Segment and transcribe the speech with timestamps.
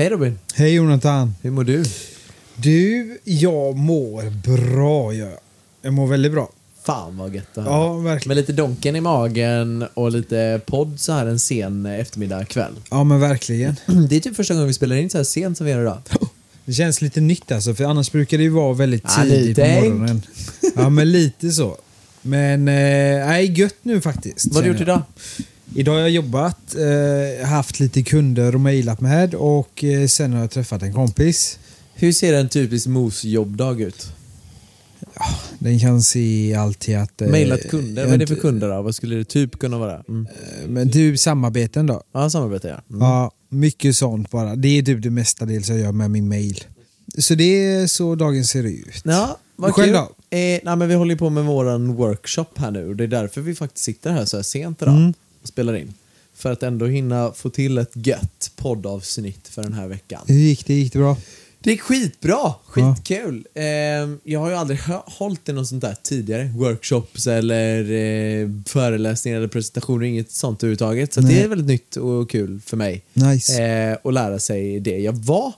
[0.00, 1.34] Hej Robin, Hej Jonathan.
[1.42, 1.84] hur mår du?
[2.56, 5.14] Du, jag mår bra.
[5.14, 5.32] Jag,
[5.82, 6.50] jag mår väldigt bra.
[6.82, 7.74] Fan vad gött att höra.
[7.74, 8.28] Ja, verkligen.
[8.28, 12.72] Med lite donken i magen och lite podd så här en sen eftermiddag kväll.
[12.90, 13.76] Ja, men verkligen.
[14.08, 15.98] Det är typ första gången vi spelar in så här sent som vi gör idag.
[16.64, 19.64] Det känns lite nytt alltså, för annars brukar det ju vara väldigt Ja, tidigt på
[19.64, 20.22] morgonen.
[20.76, 21.76] Ja, men lite så.
[22.22, 24.46] Men, eh, nej, gött nu faktiskt.
[24.46, 25.02] Vad har du gjort känner jag.
[25.74, 25.92] Idag?
[25.92, 30.50] Har jag jobbat, eh, haft lite kunder och mejlat med och eh, sen har jag
[30.50, 31.58] träffat en kompis.
[31.94, 34.12] Hur ser en typisk mos-jobbdag ut?
[35.58, 37.22] Den kan se alltid att...
[37.22, 38.82] eh, Mailat kunder, vad är det för kunder då?
[38.82, 40.02] Vad skulle det typ kunna vara?
[40.08, 40.26] Mm.
[40.68, 42.02] Men du, samarbeten då?
[42.12, 42.82] Ja, samarbete ja.
[42.96, 43.02] Mm.
[43.08, 44.56] Ja, mycket sånt bara.
[44.56, 46.64] Det är typ det mestadels jag gör med min mail.
[47.18, 49.00] Så det är så dagen ser ut.
[49.04, 49.94] Ja, vad Själv kul.
[49.94, 50.36] då?
[50.36, 53.40] Eh, nej, men vi håller på med våran workshop här nu och det är därför
[53.40, 55.14] vi faktiskt sitter här så här sent idag Mm.
[55.42, 55.94] Och spelar in.
[56.34, 60.22] För att ändå hinna få till ett gött poddavsnitt för den här veckan.
[60.26, 60.74] Hur gick det?
[60.74, 61.16] Gick det bra?
[61.62, 63.46] Det är skitbra, skitkul.
[63.54, 63.64] Eh,
[64.24, 66.52] jag har ju aldrig hållit i något sånt där tidigare.
[66.56, 71.12] Workshops eller eh, föreläsningar eller presentationer, inget sånt överhuvudtaget.
[71.12, 73.04] Så det är väldigt nytt och kul för mig.
[73.12, 73.62] Nice.
[73.62, 74.98] Eh, att lära sig det.
[74.98, 75.52] Jag var,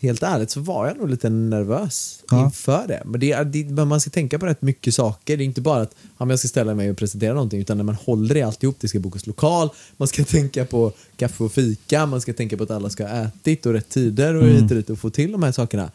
[0.00, 2.44] helt ärligt, så var jag nog lite nervös Ja.
[2.44, 3.02] inför det.
[3.06, 5.36] Men det, det, man ska tänka på rätt mycket saker.
[5.36, 7.84] Det är inte bara att ja, jag ska ställa mig och presentera någonting, utan när
[7.84, 12.06] man håller i alltihop, det ska bokas lokal, man ska tänka på kaffe och fika,
[12.06, 14.76] man ska tänka på att alla ska ha ätit och rätt tider och hit och
[14.76, 15.90] dit och få till de här sakerna.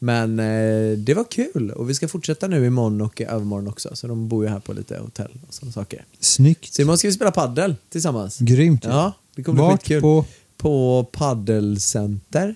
[0.00, 3.96] Men eh, det var kul och vi ska fortsätta nu imorgon och övermorgon också.
[3.96, 6.04] Så de bor ju här på lite hotell och sådana saker.
[6.20, 6.74] Snyggt.
[6.74, 8.38] Så imorgon ska vi spela paddel tillsammans.
[8.38, 8.84] Grymt.
[8.84, 10.00] Ja, det kommer bli Vart skitkul.
[10.00, 10.24] på?
[10.56, 12.54] På paddelcenter,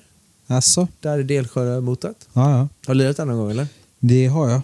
[0.53, 0.89] Alltså?
[1.01, 2.17] där i Delsjömotet.
[2.33, 2.69] Ja, ja.
[2.87, 3.67] Har du lirat där någon gång eller?
[3.99, 4.61] Det har jag.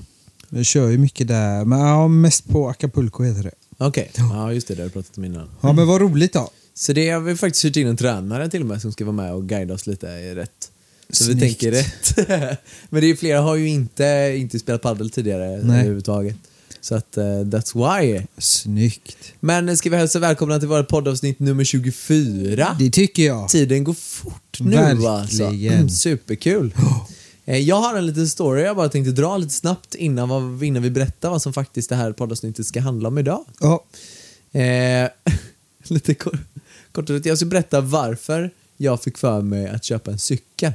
[0.49, 1.65] Jag kör ju mycket där.
[1.65, 3.50] Men ja, mest på Acapulco heter det.
[3.78, 5.48] Okej, ja just det, det har du pratat om innan.
[5.60, 6.50] Ja, men vad roligt då.
[6.75, 9.16] Så det har vi faktiskt hyrt in en tränare till och med som ska vara
[9.16, 10.71] med och guida oss lite i rätt.
[11.10, 11.60] Så vi Snyggt.
[11.60, 12.28] tänker rätt.
[12.91, 15.60] Men det är ju flera har ju inte, inte spelat paddel tidigare Nej.
[15.60, 16.37] överhuvudtaget.
[16.88, 18.22] Så att uh, that's why.
[18.38, 19.32] Snyggt.
[19.41, 22.76] Men ska vi hälsa välkomna till vårt poddavsnitt nummer 24?
[22.78, 23.49] Det tycker jag.
[23.49, 24.76] Tiden går fort nu
[25.06, 25.44] alltså.
[25.44, 26.75] Mm, superkul.
[27.44, 30.82] Eh, Jag har en liten story jag bara tänkte dra lite snabbt innan, vad, innan
[30.82, 33.44] vi berättar vad som faktiskt det här poddavsnittet ska handla om idag.
[33.60, 33.84] Ja.
[34.60, 35.09] Eh,
[35.88, 36.41] lite kort,
[36.93, 37.09] kort.
[37.09, 40.72] Jag ska berätta varför jag fick för mig att köpa en cykel.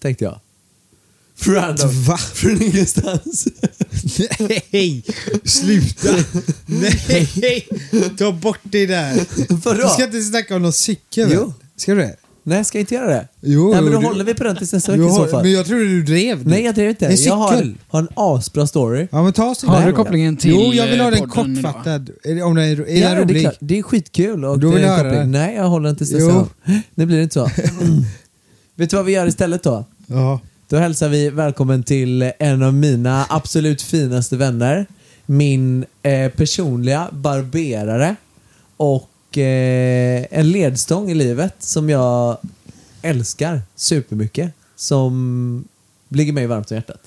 [0.00, 0.40] Tänkte jag.
[1.46, 2.02] Random.
[2.02, 2.16] Va?
[2.16, 3.48] Från ingenstans.
[4.72, 5.04] Nej!
[5.44, 6.08] Sluta!
[6.66, 7.68] Nej!
[8.18, 9.20] Ta bort det där.
[9.64, 9.82] Vadå?
[9.82, 11.40] Du ska inte snacka om någon cykel Jo.
[11.40, 11.52] väl?
[11.76, 12.16] Ska du det?
[12.42, 13.28] Nej, ska jag inte göra det?
[13.40, 15.26] Jo, Nej, men då du- håller vi på den tills nästa vecka Jo, i så
[15.26, 15.42] fall.
[15.42, 16.46] Men jag trodde du drev.
[16.46, 17.06] Nej, jag drev inte.
[17.06, 19.08] En Jag har, har en asbra story.
[19.10, 21.58] Ja, men ta så Har du kopplingen till Jo, jag vill ha eh, den podden
[21.58, 21.72] idag?
[21.74, 22.10] kortfattad.
[22.24, 23.40] Är det- Om den är, är Ja, den det är rolig?
[23.42, 23.56] klart.
[23.60, 24.44] Det är skitkul.
[24.44, 25.32] Och Då vill det är jag en höra koppling.
[25.32, 25.38] det.
[25.38, 26.26] Nej, jag håller inte tills Jo.
[26.26, 26.82] nästa gång.
[26.94, 27.50] Det blir inte så.
[28.76, 29.84] Vet du vad vi gör istället då?
[30.06, 30.40] Ja.
[30.68, 34.86] Då hälsar vi välkommen till en av mina absolut finaste vänner.
[35.26, 38.16] Min eh, personliga barberare
[38.76, 42.36] och eh, en ledstång i livet som jag
[43.02, 44.52] älskar supermycket.
[44.76, 45.68] Som
[46.08, 47.00] ligger mig varmt om hjärtat.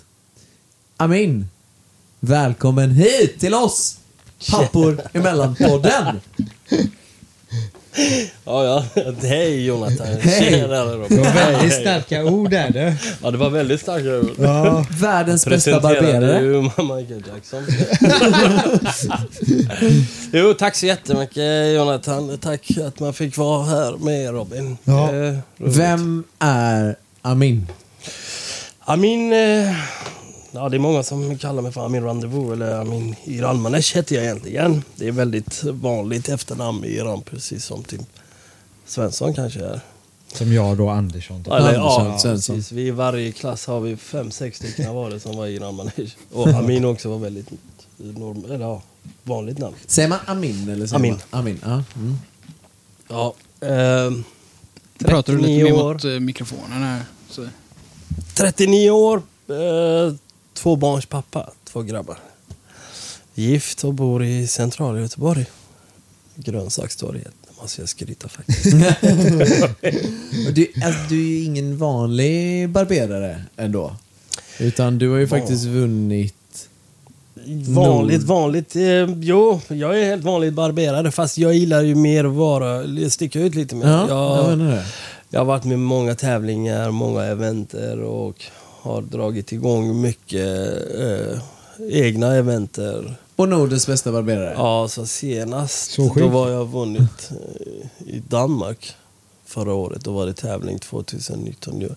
[0.98, 1.48] Amin!
[2.20, 3.98] Välkommen hit till oss!
[4.52, 6.20] Pappor emellan-podden!
[8.46, 8.84] Ja, ja.
[9.22, 10.08] Hej Jonathan.
[10.08, 10.50] Hej.
[10.50, 11.18] Tjena Robin.
[11.18, 12.94] Det var väldigt starka ord där du.
[13.24, 14.36] Ja, det var väldigt starka ord.
[14.40, 14.86] Ja.
[14.90, 16.42] Världens bästa barberare.
[16.42, 17.66] ju Michael Jackson.
[20.32, 22.38] jo, tack så jättemycket Jonathan.
[22.38, 24.78] Tack att man fick vara här med Robin.
[24.84, 25.14] Ja.
[25.14, 25.36] Eh.
[25.58, 27.68] Vem är Amin?
[28.80, 29.34] Amin...
[29.34, 29.76] Eh,
[30.52, 34.24] ja, det är många som kallar mig för Amin Rendezvous eller Amin Iranmanesh heter jag
[34.26, 34.84] egentligen.
[34.96, 38.02] Det är väldigt vanligt efternamn i Iran, precis som typ
[38.86, 39.82] Svensson kanske är.
[40.34, 41.44] Som jag då, Andersson.
[41.44, 41.54] typ.
[41.54, 42.56] Eller, Andersson, ja, Svensson.
[42.56, 42.72] precis.
[42.72, 46.16] Vi I varje klass har vi fem, sex stycken var det som var Iran Manesh.
[46.32, 47.48] Och Amin också var väldigt
[47.98, 48.82] norm, eller, ja,
[49.24, 49.76] vanligt namn.
[49.88, 51.18] Säger man Amin eller säger Amin.
[51.32, 51.60] man Amin?
[51.64, 51.84] Ja.
[51.96, 52.18] Mm.
[53.08, 53.34] Ja,
[53.68, 54.24] ehm,
[55.00, 55.94] Pratar du lite 39 mer år.
[55.94, 57.02] mot eh, mikrofonen här?
[57.30, 57.48] Så.
[58.36, 60.14] 39 år, eh,
[60.60, 62.18] två barns pappa, två grabbar.
[63.34, 65.46] Gift och bor i centrala Göteborg.
[66.36, 67.34] grönsakstorget.
[67.48, 68.66] Det måste jag skryta faktiskt.
[70.56, 73.96] Du, alltså, du är ju ingen vanlig barberare ändå.
[74.60, 76.36] Utan du har ju faktiskt vunnit...
[77.68, 78.76] Vanligt, vanligt.
[78.76, 78.82] Eh,
[79.20, 83.56] jo, jag är helt vanligt barberare fast jag gillar ju mer att vara, sticka ut
[83.56, 83.88] lite mer.
[83.88, 84.82] Ja, jag, jag
[85.30, 88.46] jag har varit med många tävlingar, många eventer och
[88.82, 90.48] har dragit igång mycket
[91.00, 91.40] eh,
[91.92, 93.16] egna eventer.
[93.36, 94.54] Och Nordens bästa barberare.
[94.58, 98.92] Ja, så senast Så då var jag vunnit eh, i Danmark
[99.46, 100.04] förra året.
[100.04, 101.82] Då var det tävling 2019.
[101.82, 101.90] ju.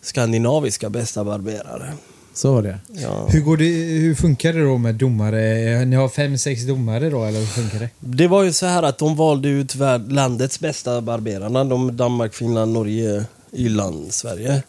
[0.00, 1.92] Skandinaviska bästa barberare.
[2.34, 2.78] Så var det.
[2.88, 3.26] Ja.
[3.28, 3.64] Hur, går det,
[4.00, 5.84] hur funkar det då med domare?
[5.84, 7.88] Ni har fem, sex domare då, eller hur funkar det?
[8.00, 11.64] Det var ju så här att de valde ut värld- landets bästa barberarna.
[11.64, 14.62] De Danmark, Finland, Norge, Irland, Sverige.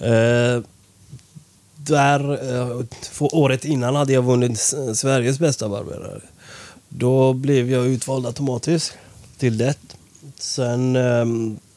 [0.00, 0.62] Eh,
[1.76, 4.58] där, eh, för året innan hade jag vunnit
[4.94, 6.20] Sveriges bästa barberare.
[6.88, 8.92] Då blev jag utvald automatiskt
[9.38, 9.74] till det.
[10.38, 11.26] Sen eh,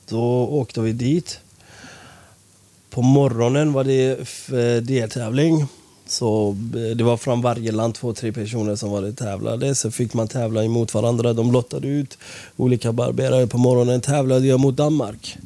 [0.09, 1.39] då åkte vi dit.
[2.89, 5.65] På morgonen var det eh, deltävling.
[6.07, 9.75] Så eh, det var från varje land två, tre personer som var det tävlade.
[9.75, 11.33] Så fick man tävla emot varandra.
[11.33, 12.17] De lottade ut
[12.57, 13.47] olika barberare.
[13.47, 15.37] På morgonen tävlade jag mot Danmark.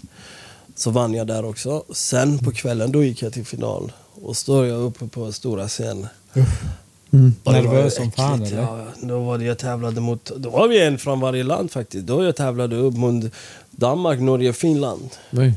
[0.77, 1.83] Så vann jag där också.
[1.93, 3.91] Sen på kvällen då gick jag till final.
[4.21, 6.07] Och står jag uppe på stora scen.
[7.43, 8.61] Och det var Nervös som fan, eller?
[8.61, 12.07] Ja, då var det jag tävlade mot, då var vi en från varje land faktiskt.
[12.07, 13.25] Då jag tävlade upp mot
[13.71, 15.09] Danmark, Norge, Finland.
[15.31, 15.53] Oj.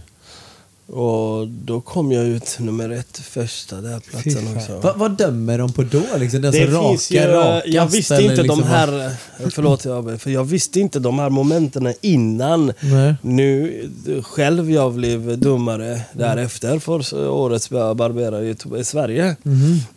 [0.93, 4.79] Och då kom jag ut nummer ett, första där platsen också.
[4.79, 6.03] Va, vad dömer de på då?
[6.19, 7.67] Liksom, den Det som finns rakar ju, rakast?
[7.67, 9.13] jag visste inte liksom de här,
[9.51, 12.73] förlåt jag, för jag visste inte de här momenten innan.
[12.81, 13.15] Nej.
[13.23, 13.75] Nu
[14.23, 19.37] själv jag blev domare därefter för årets barberare i Sverige.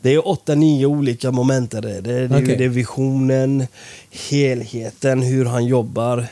[0.01, 1.71] Det är åtta, nio olika moment.
[1.71, 2.55] Det, det, det, Okej.
[2.57, 3.67] det är visionen,
[4.29, 6.25] helheten, hur han jobbar,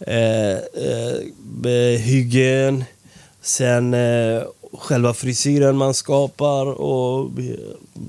[0.00, 2.84] eh, eh, hygien,
[3.42, 4.42] sen eh,
[4.78, 7.30] själva frisyren man skapar och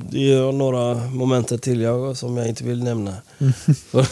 [0.10, 3.14] det är några moment till jag som jag inte vill nämna.
[3.92, 4.04] För-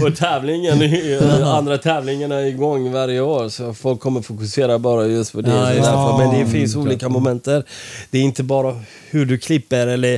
[0.00, 5.40] För tävlingen, andra tävlingen är igång varje år så folk kommer fokusera bara just på
[5.40, 5.50] det.
[5.50, 6.18] Ja, därför.
[6.18, 7.64] Men det Ja, finns olika momenter.
[8.10, 10.14] Det är inte bara hur du klipper eller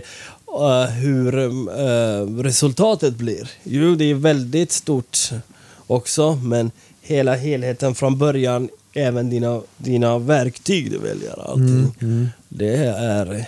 [0.61, 3.51] eh, hur eh, resultatet blir.
[3.65, 5.19] Jo, det är väldigt stort
[5.87, 6.71] också, men
[7.03, 11.95] hela helheten från början, även dina, dina verktyg du väljer, allting.
[12.49, 13.47] Det är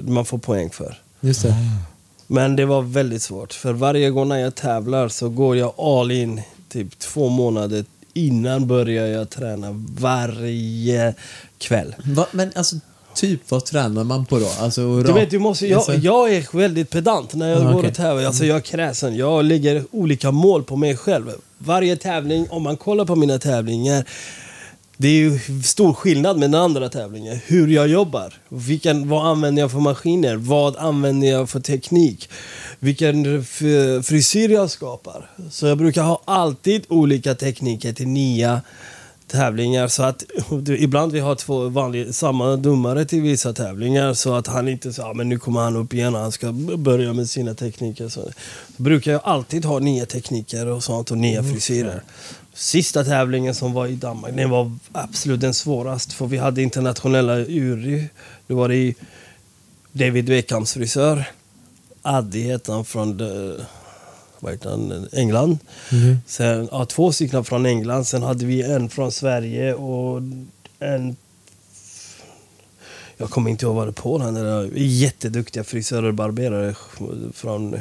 [0.00, 0.98] man får poäng för.
[1.20, 1.54] Just det.
[2.26, 3.52] Men det var väldigt svårt.
[3.52, 7.84] För varje gång när jag tävlar så går jag all in typ två månader
[8.14, 9.68] innan börjar jag träna
[9.98, 11.14] varje
[11.58, 11.94] kväll.
[12.04, 12.76] Va, men alltså,
[13.14, 14.48] typ vad tränar man på då?
[14.60, 17.78] Alltså, Du vet, du måste, jag, alltså- jag är väldigt pedant när jag Ah, går
[17.78, 17.90] okej.
[17.90, 18.24] och tävlar.
[18.24, 19.16] Alltså, jag är kräsen.
[19.16, 21.32] Jag lägger olika mål på mig själv.
[21.58, 24.04] Varje tävling, om man kollar på mina tävlingar,
[24.96, 27.38] det är ju stor skillnad med den andra tävlingen.
[27.46, 28.34] Hur jag jobbar.
[28.48, 30.36] Vilken, vad använder jag för maskiner?
[30.36, 32.28] Vad använder jag för teknik?
[32.78, 33.44] Vilken
[34.02, 35.30] frisyr jag skapar.
[35.50, 38.60] Så jag brukar ha alltid olika tekniker till nya
[39.32, 39.88] tävlingar.
[39.88, 40.24] Så att
[40.68, 44.14] ibland vi har två vanliga, samma domare till vissa tävlingar.
[44.14, 46.52] Så att han inte säger, ah, men nu kommer han upp igen och han ska
[46.76, 48.08] börja med sina tekniker.
[48.08, 48.22] Så,
[48.76, 52.02] så brukar jag alltid ha nya tekniker och sånt och nya frisyrer.
[52.54, 56.14] Sista tävlingen som var i Danmark, den var absolut den svåraste.
[56.14, 58.08] För vi hade internationella jury.
[58.46, 58.94] Då var det i
[59.92, 61.24] David Beckhams frisör.
[62.02, 63.64] Addi hette han från eh,
[64.40, 65.58] vad heter han, England.
[66.26, 68.04] Sen, ja, två stycken från England.
[68.04, 70.22] Sen hade vi en från Sverige och
[70.78, 71.16] en...
[73.16, 74.70] Jag kommer inte ihåg vad det på han är.
[74.74, 76.74] Jätteduktiga frisörer och barberare
[77.32, 77.80] från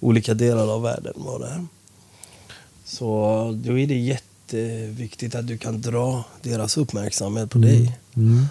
[0.00, 1.66] olika delar av världen var där.
[2.98, 7.98] Så då är det jätteviktigt att du kan dra deras uppmärksamhet på dig.
[8.16, 8.46] Mm.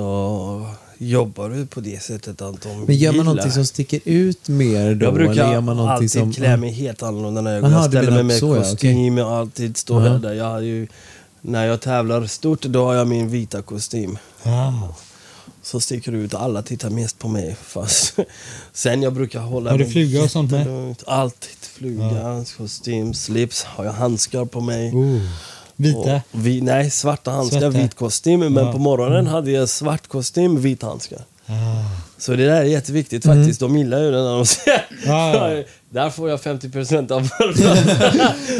[0.00, 0.66] Och
[0.98, 4.48] jobbar du på det sättet att de Men gör man gillar- någonting som sticker ut
[4.48, 5.06] mer då?
[5.06, 6.32] jag eller brukar gör man alltid som...
[6.32, 7.70] klä mig helt annorlunda när jag går.
[7.70, 10.32] Jag ställer mig med så, ja, kostym och alltid står där.
[10.32, 10.86] Jag har ju,
[11.40, 14.18] när jag tävlar stort, då har jag min vita kostym.
[14.42, 14.72] Ah.
[15.62, 16.34] Så sticker det ut.
[16.34, 17.56] Alla tittar mest på mig.
[17.62, 18.16] Fast
[18.72, 20.94] sen jag brukar hålla Har du fluga och sånt med?
[21.06, 23.64] Alltid fluga, kostym, slips.
[23.64, 24.92] Har jag handskar på mig.
[24.92, 25.20] Oh.
[25.76, 26.14] Vita?
[26.30, 27.78] Och vi, nej, svarta handskar, Svarta.
[27.78, 28.40] vit kostym.
[28.40, 28.72] Men Ja.
[28.72, 31.18] på morgonen hade jag svart kostym, vit handskar.
[31.46, 31.52] Ah.
[32.18, 33.60] Så det där är jätteviktigt faktiskt.
[33.60, 34.86] De gillar ju det när de ser.
[35.06, 35.62] Ja, ja.
[35.90, 37.22] Där får jag 50% av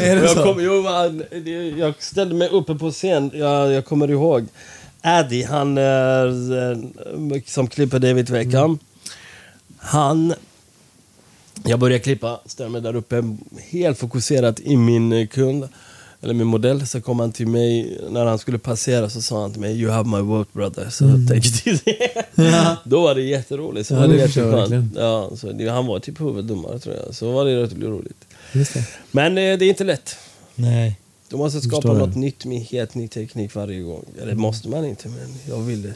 [0.01, 1.23] Är det jag, kom, jo, man,
[1.77, 4.47] jag ställde mig uppe på scen, jag, jag kommer ihåg.
[5.03, 8.79] Addy, han eh, som klipper David Beckham.
[9.77, 10.33] Han
[11.65, 13.23] Jag börjar klippa, ställer mig där uppe,
[13.71, 15.69] helt fokuserat i min kund,
[16.21, 16.87] eller min modell.
[16.87, 19.91] Så kom han till mig, när han skulle passera så sa han till mig You
[19.91, 20.89] have my vote brother.
[20.89, 21.21] Så Mm.
[21.21, 21.93] jag tänkte
[22.35, 22.77] Ja.
[22.83, 23.87] Då var det jätteroligt.
[23.87, 24.95] Så Ja, var det jätteskönt.
[24.95, 27.15] Ja, så det, han var typ huvuddomare tror jag.
[27.15, 28.25] Så var det rätt roligt.
[28.53, 28.85] Det.
[29.11, 30.15] Men eh, det är inte lätt.
[30.55, 30.99] Nej.
[31.33, 32.19] Du måste skapa Förstår något det.
[32.19, 34.05] nytt med helt ny teknik varje gång.
[34.21, 35.93] Eller måste man inte, men jag vill det.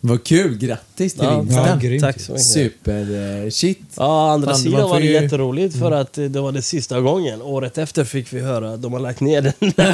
[0.00, 1.92] Vad kul, grattis till Ja, vinsten.
[1.92, 2.00] ja.
[2.00, 2.46] Tack så mycket.
[2.46, 3.78] Super eh, shit.
[3.96, 5.22] Ja, andra Fan, sidan var det ju- Mm.
[5.24, 7.42] jätteroligt för att eh, det var det sista gången.
[7.42, 9.72] Året efter fick vi höra att de har lagt ner den.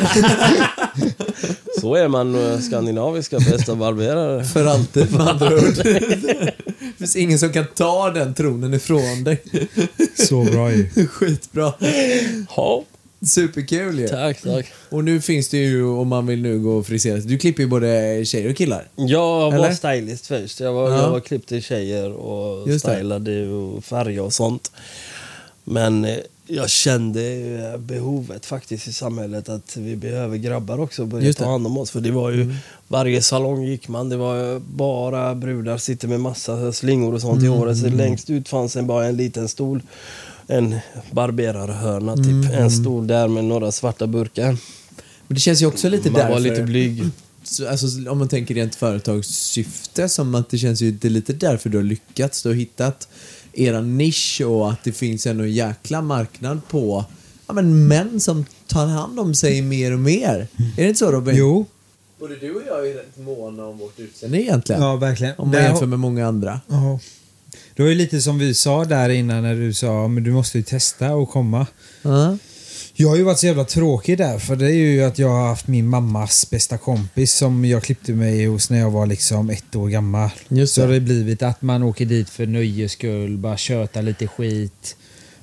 [1.80, 4.44] Så är man eh, skandinaviska bästa barberare.
[4.44, 5.75] För alltid med andra ord.
[6.78, 9.42] Det finns ingen som kan ta den tronen ifrån dig.
[10.28, 10.88] Så bra ju.
[11.08, 11.72] Skitbra.
[12.56, 12.84] Ja,
[13.26, 14.09] Superkul ju.
[14.09, 14.66] tack, tack.
[14.90, 17.30] Och nu finns det ju, om man vill nu gå och frisera sig.
[17.30, 18.88] Du klipper ju både tjejer och killar.
[18.97, 19.73] Jag var Eller?
[19.73, 20.61] stylist först.
[20.61, 20.97] Jag var, Ja.
[21.02, 22.92] jag var klippte tjejer och Just det.
[22.95, 24.73] stylade och färgade och sånt.
[25.64, 26.16] Men eh,
[26.47, 27.23] jag kände
[27.73, 31.50] eh, behovet faktiskt i samhället att vi behöver grabbar också och börja ta det.
[31.50, 31.90] hand om oss.
[31.90, 32.54] För det var ju,
[32.88, 37.47] varje salong gick man, det var bara brudar, sitter med massa slingor och sånt i
[37.47, 37.78] håret.
[37.78, 39.80] Så längst ut fanns en, bara en liten stol.
[40.48, 40.76] En
[41.10, 42.52] barberarhörna typ.
[42.52, 44.56] En stol där med några svarta burkar.
[45.26, 46.32] Men det känns ju också lite Man därför.
[46.32, 47.04] var lite blyg.
[47.42, 51.32] Så, alltså, om man tänker rent företagssyfte, som att det känns ju det är lite
[51.32, 52.42] därför du har lyckats.
[52.42, 53.08] Du har hittat
[53.52, 57.04] era nisch och att det finns en jäkla marknad på
[57.46, 60.48] ja, men män som tar hand om sig mer och mer.
[60.56, 61.36] Är det inte så Robin?
[61.36, 61.66] Jo.
[62.18, 64.82] Både du och jag är rätt måna om vårt utseende egentligen.
[64.82, 65.34] Ja, verkligen.
[65.38, 66.60] Om man jämför med många andra.
[66.68, 66.98] Ja.
[67.76, 70.59] Det var ju lite som vi sa där innan när du sa men du måste
[70.59, 71.66] ju testa och komma.
[72.02, 72.37] Ja.
[72.95, 75.49] Jag har ju varit så jävla tråkig där för det är ju att jag har
[75.49, 79.76] haft min mammas bästa kompis som jag klippte mig hos när jag var liksom ett
[79.76, 80.30] år gammal.
[80.49, 80.87] Just så det.
[80.87, 84.97] har det blivit att man åker dit för nöjes skull, bara köta lite skit.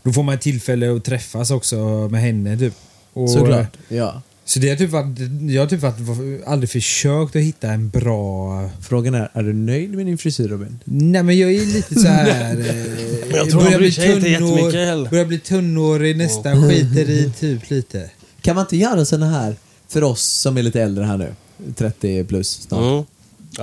[0.03, 1.75] Då får man tillfälle att träffas också
[2.11, 2.73] med henne typ.
[3.13, 3.77] Och, Såklart.
[3.87, 4.21] Ja.
[4.45, 5.19] Så det har typ varit,
[5.49, 8.69] jag har typ varit, aldrig försökt att hitta en bra...
[8.81, 10.79] Frågan är, är du nöjd med din frisyr Robin?
[10.85, 12.51] Nej men jag är lite så här.
[12.51, 12.55] eh,
[13.29, 15.09] Men jag tror börjar bryr bli sig inte tunnhår- jättemycket heller.
[15.09, 18.09] Börjar bli tunnhårig nästan, skiter i typ lite.
[18.41, 19.55] Kan man inte göra såna här
[19.87, 21.33] för oss som är lite äldre här nu?
[21.75, 22.81] 30 plus snart.
[22.81, 23.03] Mm.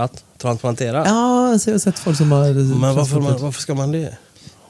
[0.04, 1.02] Att transplantera?
[1.06, 2.52] Ja, så jag har sett folk som har...
[2.80, 4.16] Men varför, man, varför ska man det?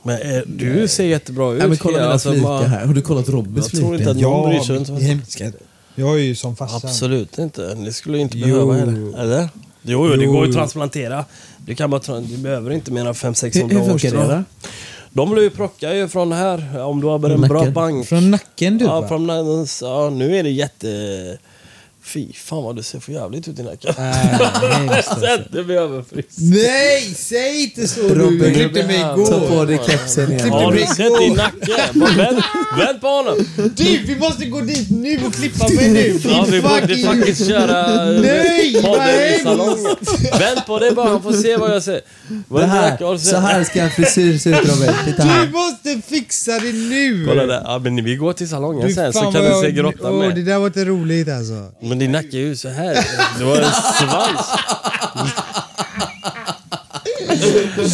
[0.02, 1.60] Men eh, du ser jättebra ut.
[1.62, 2.86] Ja, men kolla mina Alltså, flikar här.
[2.86, 4.10] Har du kollat Robins Jag tror inte flikar?
[4.10, 5.52] att någon bryr sig.
[6.00, 6.80] Jag är ju som farsan.
[6.84, 7.74] Absolut inte.
[7.74, 8.46] Det skulle inte Jo.
[8.46, 9.18] behöva heller.
[9.20, 9.48] Eller?
[9.82, 10.32] Jo, jo, det Jo.
[10.32, 11.24] går ju att transplantera.
[11.66, 14.42] Du, kan bara, tra- du behöver inte mer än 500-600 Hur, hur funkar det då?
[15.12, 16.82] De vill ju plocka ju från här.
[16.84, 17.72] Om du har bara en bra nacken.
[17.74, 18.06] bank.
[18.06, 19.28] Från nacken du ja, från,
[19.82, 20.88] ja, nu är det jätte...
[22.04, 23.94] Fy fan vad du ser för jävligt ut i nacken.
[23.98, 25.20] Äh, hemskt alltså.
[25.26, 26.28] Sätt dig över frisk.
[26.38, 28.54] Nej, säg inte så Robin, du!
[28.54, 29.48] Klippte mig Ta Ta igår.
[29.48, 30.50] på dig kepsen igen.
[30.50, 31.90] Har du mig sett din nacke?
[31.94, 32.42] Bara Vänd,
[32.78, 33.46] vänd på honom!
[33.76, 36.20] Du, vi måste gå dit nu och klippa mig nu!
[36.24, 39.96] Ja, vi borde fucking- faktiskt köra eh, Nej, vad podden i salongen.
[40.38, 42.00] Vänd på det bara, han får se vad jag säger.
[42.48, 43.04] Vad Det är här, nacke?
[43.04, 43.28] Har du sett?
[43.30, 44.94] så här ska en frisyr se ut Robin.
[45.04, 45.48] Titta Du här.
[45.48, 47.24] måste fixa det nu!
[47.28, 47.60] Kolla där.
[47.64, 49.74] Ja, men vi går till salongen Du, sen så fan kan vad du se jag-
[49.76, 50.44] grottan Åh, Det med.
[50.44, 51.72] där var inte roligt alltså.
[51.82, 53.06] Men din nacke är ju så här.
[53.38, 54.46] Det var en svans.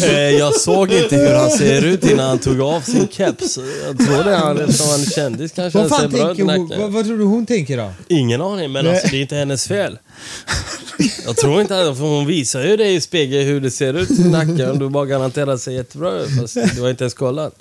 [0.03, 3.57] Eh, jag såg inte hur han ser ut innan han tog av sin keps.
[3.85, 5.79] Jag tror det är han eftersom han är kändis kanske.
[5.79, 6.67] Vad Han ser fan bra ut i tänker hon?
[6.67, 6.81] nacken.
[6.81, 7.91] Vad, vad tror du hon tänker då?
[8.07, 9.99] Ingen aning, men alltså, det är inte hennes fel.
[11.25, 14.09] Jag tror inte att, för hon visar ju det i spegeln hur det ser ut
[14.11, 14.69] i nacken.
[14.69, 17.55] Och du bara garanterar sig jättebra ut, fast du har inte ens kollat.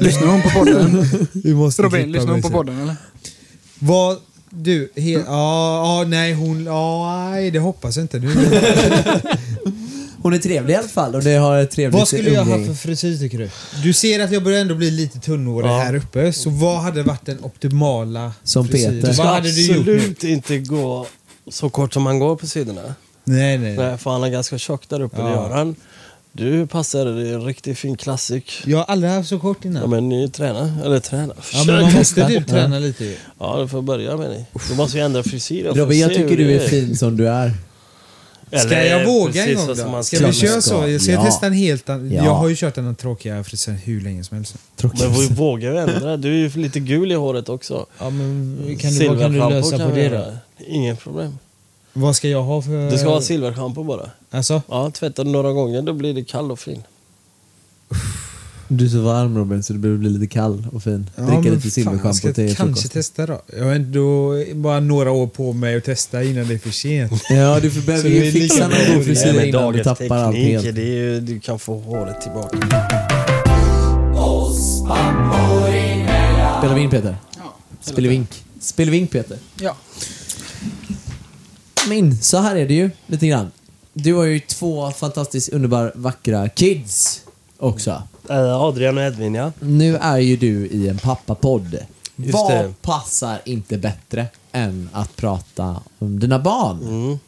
[0.00, 1.06] Lyssnar hon på podden?
[1.32, 2.56] Vi måste Robin, klippa lyssnar hon mig på sen.
[2.56, 2.96] podden eller?
[3.78, 4.16] Vad...
[4.58, 6.64] Du, he, ja, ja, nej hon...
[6.66, 8.18] Ja, nej, det hoppas jag inte.
[8.18, 8.28] Nu.
[10.22, 12.64] Hon är trevlig i alla fall och det har ett trevligt vad skulle jag ha
[12.64, 13.50] för frisyr tycker du?
[13.82, 15.78] Du ser att jag börjar ändå bli lite tunnhårig Ja.
[15.78, 16.32] här uppe.
[16.32, 18.68] Så vad hade varit den optimala Som?
[18.68, 19.14] Peter.
[19.18, 19.94] Vad hade du gjort nu?
[19.96, 21.06] absolut inte gå
[21.50, 22.94] så kort som han går på sidorna.
[23.24, 23.76] Nej, nej.
[23.76, 25.30] Nej, för han är ganska tjock där uppe, det Ja.
[25.34, 25.74] gör han.
[26.36, 28.62] Du passar, det är en riktigt fin klassik.
[28.66, 29.90] Jag har aldrig haft så kort Ja, innan.
[29.90, 31.36] men ni tränar, eller tränar.
[31.52, 33.16] Ja, men man måste typ träna lite ju.
[33.38, 34.44] Ja, du får börja med det.
[34.68, 35.74] Du måste ju ändra frisyren.
[35.74, 37.52] för Robin, jag tycker du det är fin som du är.
[38.52, 40.02] Ska Eller jag våga precis en gång så som då?
[40.02, 40.88] Ska vi köra så?
[40.88, 41.24] Jag ska ja.
[41.24, 42.12] testa en helt annan.
[42.12, 42.24] Ja.
[42.24, 44.56] Jag har ju kört den tråkiga frisyren hur länge som helst.
[44.82, 46.16] Men vi vågar ju ändra.
[46.16, 47.86] Du är ju lite gul i håret också.
[47.98, 50.64] Ja, men kan du, vad kan du lösa kan på vi det då?
[50.66, 51.38] Inget problem.
[51.98, 52.90] Vad ska jag ha för...
[52.90, 54.10] Du ska ha silverschampo bara.
[54.30, 54.62] Alltså?
[54.68, 56.82] Ja, tvätta den några gånger, då blir det kall och fin.
[58.68, 61.10] Du är så varm Robin så du behöver bli lite kall och fin.
[61.16, 62.92] Ja, Dricka lite silverschampo till Kanske frukost.
[62.92, 63.40] testa då.
[63.58, 67.12] Jag har ändå bara några år på mig att testa innan det är för sent.
[67.30, 70.74] Ja, du får- behöver ju är fixa någon god frisyr innan du tappar allt helt.
[70.74, 72.56] det är ju, du kan få håret tillbaka.
[76.58, 77.16] Spelar vi in Peter?
[77.80, 78.26] Spelar vi in?
[78.60, 79.38] Spelar vi in Peter?
[79.60, 79.76] Ja.
[81.88, 83.50] Min, så här är det ju lite grann.
[83.92, 87.22] Du har ju två fantastiskt underbara, vackra kids
[87.58, 88.02] också.
[88.30, 89.52] Eh, Adrian och Edvin, ja.
[89.60, 91.78] Nu är ju du i en pappapodd.
[92.16, 92.74] Just Vad det.
[92.82, 96.82] passar inte bättre än att prata om dina barn?
[96.82, 97.18] Mm.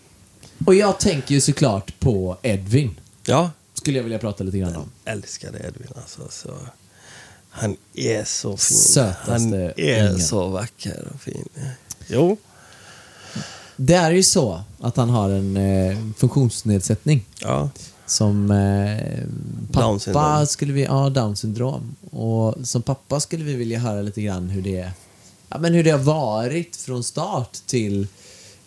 [0.66, 2.96] Och jag tänker ju såklart på Edvin.
[3.26, 4.90] Ja, Skulle jag vilja prata lite grann om.
[5.04, 6.20] älskade Edvin alltså.
[6.30, 6.50] Så.
[7.50, 8.76] Han är så fin.
[8.76, 10.20] Sötaste Han är ungen.
[10.20, 11.48] så vacker och fin.
[12.08, 12.36] Jo,
[13.80, 17.24] Det är ju så att han har en eh, funktionsnedsättning.
[17.42, 17.70] ja.
[18.06, 18.98] Som eh,
[19.72, 20.46] pappa Down syndrom.
[20.46, 21.96] skulle vi, ja, down syndrom.
[22.10, 24.92] Och som pappa skulle vi vilja höra lite grann hur det,
[25.48, 28.06] ja, men hur det har varit från start till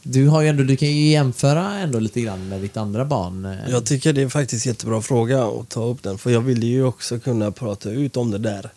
[0.03, 3.45] du, har ju ändå, du kan ju jämföra ändå lite grann med ditt andra barn.
[3.45, 3.69] eh.
[3.69, 6.17] Jag tycker det är faktiskt jättebra fråga att ta upp den.
[6.17, 8.69] För jag ville ju också kunna prata ut om det där.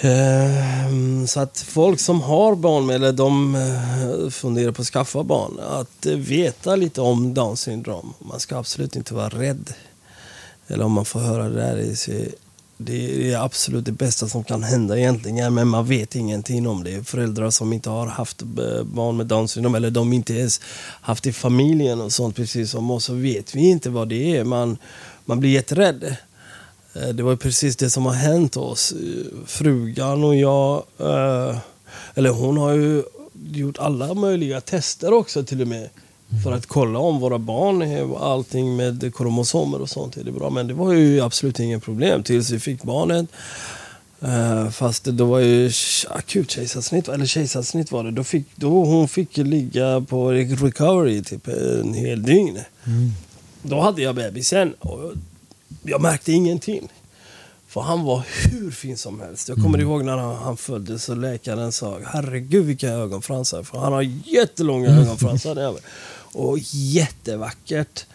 [0.00, 5.60] Ehm, så att folk som har barn eller de eh, funderar på att skaffa barn,
[5.60, 8.14] att veta lite om Downs syndrom.
[8.18, 9.74] Man ska absolut inte vara rädd.
[10.68, 11.76] Eller om man får höra det där,
[12.76, 16.84] det är det absolut det bästa som kan hända egentligen, men man vet ingenting om
[16.84, 17.08] det.
[17.08, 20.60] Föräldrar som inte har haft eh, barn med Downs syndrom, eller de inte ens
[21.00, 24.44] haft i familjen och sånt, precis som oss, så vet vi inte vad det är.
[24.44, 24.78] Man,
[25.24, 26.16] man blir jätterädd.
[26.94, 28.92] Eh, Det var precis det som har hänt oss.
[28.92, 31.56] Eh, Frugan och jag, eh,
[32.14, 33.02] eller hon har ju
[33.52, 35.88] gjort alla möjliga tester också till och med.
[36.44, 40.50] För att kolla om våra barn, allting med kromosomer och sånt, är det bra?
[40.50, 43.26] Men det var ju absolut ingen problem tills vi fick barnet.
[44.72, 45.70] Fast det då var ju
[46.08, 48.10] akut kejsarsnitt, eller kejsarsnitt var det.
[48.10, 52.58] Då, fick, då hon fick ligga på recovery typ en hel dygn.
[53.62, 55.12] Då hade jag bebisen och
[55.82, 56.88] jag märkte ingenting.
[57.66, 59.48] För han var hur fin som helst.
[59.48, 63.62] Jag kommer ihåg när han, han föddes och läkaren sa herregud vilka ögonfransar.
[63.62, 65.54] För han har jättelånga ögonfransar.
[65.54, 65.74] där.
[66.32, 68.06] Och jättevackert.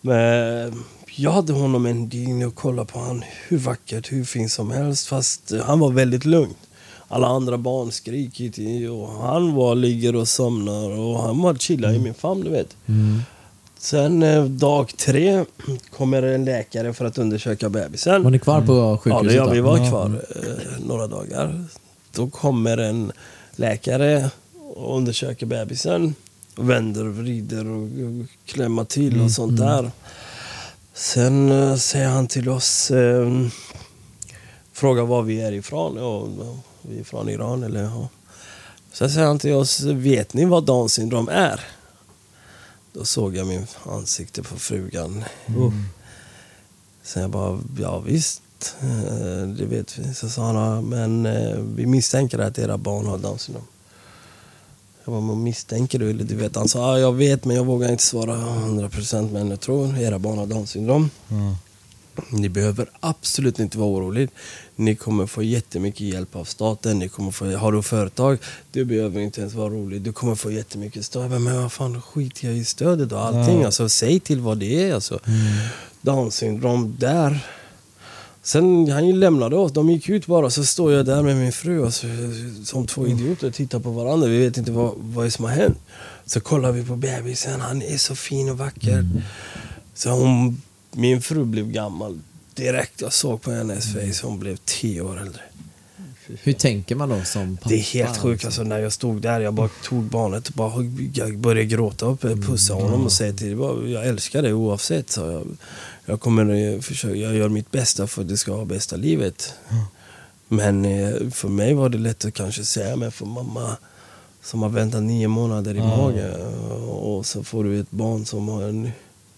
[0.00, 0.84] Men
[1.16, 5.06] jag hade honom en dygn och kollade på han hur vackert, hur fin som helst.
[5.06, 6.54] Fast han var väldigt lugn.
[7.08, 11.98] Alla andra barn skriker och han var, ligger och somnar och han var chillar i
[11.98, 12.76] min famn, du vet.
[13.84, 15.44] Sen eh, dag tre
[15.90, 18.22] kommer en läkare för att undersöka bebisen.
[18.22, 19.50] Var ni kvar på Ja, sjukhuset det, ja, då?
[19.50, 21.64] vi var kvar eh, några dagar.
[22.12, 23.12] Då kommer en
[23.56, 24.30] läkare
[24.74, 26.14] och undersöker bebisen.
[26.56, 29.90] Och vänder och vrider och, och klämmer till och sånt där.
[30.94, 32.92] Sen eh, säger han till oss,
[34.72, 35.96] frågar var vi är ifrån.
[35.96, 36.26] Ja,
[36.82, 38.08] vi är från Iran eller ja.
[38.92, 41.60] Sen säger han till oss, vet ni vad Downs syndrom är?
[42.94, 45.24] Då såg jag min ansikte på frugan.
[47.02, 48.42] Sen jag bara, ja visst,
[48.82, 50.14] eh, det vet vi.
[50.14, 53.64] Så sa han, "Ja, men eh, vi misstänker att era barn har Downs syndrom.
[55.04, 56.10] Jag bara, men misstänker du?
[56.10, 59.50] Eller du vet, han sa, ja jag vet men jag vågar inte svara 100% men
[59.50, 61.10] jag tror era barn har Downs syndrom.
[62.30, 64.28] Ni behöver absolut inte vara oroliga.
[64.76, 66.98] Ni kommer få jättemycket hjälp av staten.
[66.98, 68.38] Ni kommer få, har du företag,
[68.72, 70.02] du behöver inte ens vara rolig.
[70.02, 71.30] Du kommer få jättemycket stöd.
[71.30, 73.64] Men vad fan, skiter jag i stödet och allting.
[73.64, 74.94] Alltså, säg till vad det är.
[74.94, 75.20] Alltså.
[76.00, 77.46] Downs syndrom, där.
[78.42, 80.50] Sen han lämnade oss, de gick ut bara.
[80.50, 82.06] Så står jag där med min fru och så,
[82.64, 84.28] som två idioter och tittar på varandra.
[84.28, 85.78] Vi vet inte vad, vad som har hänt.
[86.26, 89.08] Så kollar vi på bebisen, han är så fin och vacker.
[89.94, 90.62] Så hon,
[90.96, 92.20] min fru blev gammal
[92.54, 93.00] direkt.
[93.00, 95.40] Jag såg på hennes face, hon blev tio år äldre.
[96.26, 97.68] Hur tänker man då som pappa?
[97.68, 98.44] Det är helt sjukt.
[98.44, 100.72] Alltså, när jag stod där, jag bara tog barnet och bara,
[101.14, 105.10] jag började gråta och pussa honom och säga till honom jag älskar dig oavsett.
[105.10, 105.56] Så jag,
[106.06, 109.54] jag kommer eh, försöka, jag gör mitt bästa för att du ska ha bästa livet.
[110.48, 113.76] Men eh, för mig var det lätt att kanske säga, men för mamma
[114.42, 116.34] som har väntat nio månader i magen
[116.88, 118.90] och så får du ett barn som har en,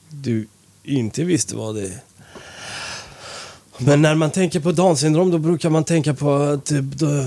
[0.08, 0.46] du
[0.86, 2.00] inte visste vad det är.
[3.78, 7.20] Men när man tänker på Downs syndrom då brukar man tänka på att typ, då,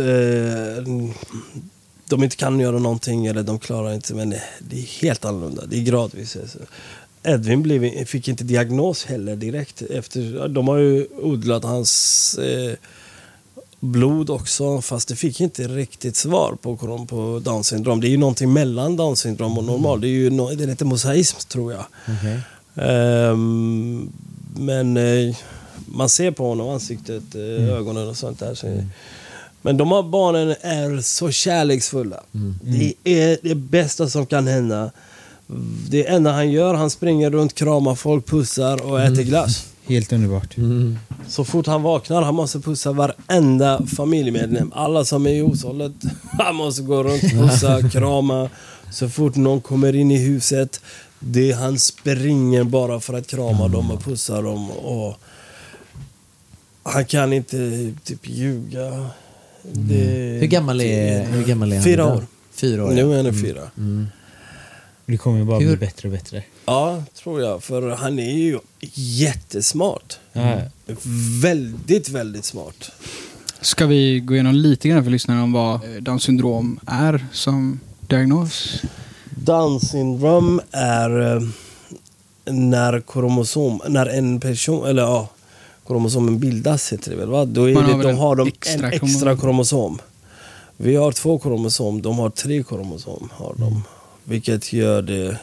[0.00, 0.84] eh,
[2.08, 4.14] de inte kan göra någonting eller de klarar inte.
[4.14, 5.66] Men det, det är helt annorlunda.
[5.66, 6.36] Det är gradvis.
[6.36, 6.58] Alltså.
[7.22, 9.82] Edvin blev, fick inte diagnos heller direkt.
[9.82, 12.74] Efter, de har ju odlat hans eh,
[13.80, 16.76] blod också fast det fick inte riktigt svar på,
[17.08, 18.00] på Downs syndrom.
[18.00, 20.00] Det är ju någonting mellan Downs syndrom och normal.
[20.00, 21.84] Det är ju no, det är lite mosaism tror jag.
[22.18, 22.40] Okej.
[22.74, 24.12] Ehm,
[24.56, 25.36] men eh,
[25.86, 28.54] man ser på honom, ansiktet, eh, ögonen och sånt där.
[28.54, 28.82] Så,
[29.62, 32.20] Men de här barnen är så kärleksfulla.
[32.62, 34.90] Det är det bästa som kan hända.
[35.90, 39.66] Det enda han gör, han springer runt, kramar folk, pussar och äter glass.
[39.86, 40.56] Helt underbart.
[41.28, 44.72] Så fort han vaknar, han måste pussa varenda familjemedlem.
[44.74, 45.92] Alla som är i hushållet.
[46.38, 48.48] Han måste gå runt, pussa, krama.
[48.92, 50.80] Så fort någon kommer in i huset,
[51.20, 54.70] det han springer bara för att krama dem och pussa dem.
[54.70, 55.18] Och
[56.82, 59.06] han kan inte typ ljuga.
[59.62, 61.84] Det, Hur gammal är, hur gammal är han?
[61.84, 62.26] Fyra år.
[62.52, 63.70] Fyra år, Nu är han fyra.
[65.06, 66.42] Det kommer ju bara Hur- bli bättre och bättre.
[66.66, 67.62] Ja, tror jag.
[67.62, 68.58] För han är ju
[68.94, 70.18] jättesmart.
[70.32, 70.56] Ja.
[71.42, 72.90] Väldigt, väldigt smart.
[73.60, 78.82] Ska vi gå igenom lite grann för lyssnarna om vad Downs syndrom är som diagnos?
[79.44, 81.42] Down syndrom är eh,
[82.44, 85.28] när kromosom, när en person, eller ja,
[85.86, 87.44] kromosomen bildas heter det väl va?
[87.44, 89.98] Då är Man har det, väl de har de extra en extra kromosom.
[90.76, 93.28] Vi har två kromosom, de har tre kromosom.
[93.32, 93.82] Har de.
[94.24, 95.36] Vilket gör det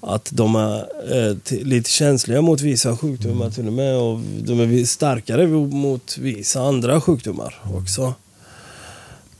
[0.00, 0.78] att de är
[1.28, 3.96] eh, lite känsliga mot vissa sjukdomar till och med.
[3.96, 8.14] Och de är starkare mot vissa andra sjukdomar också.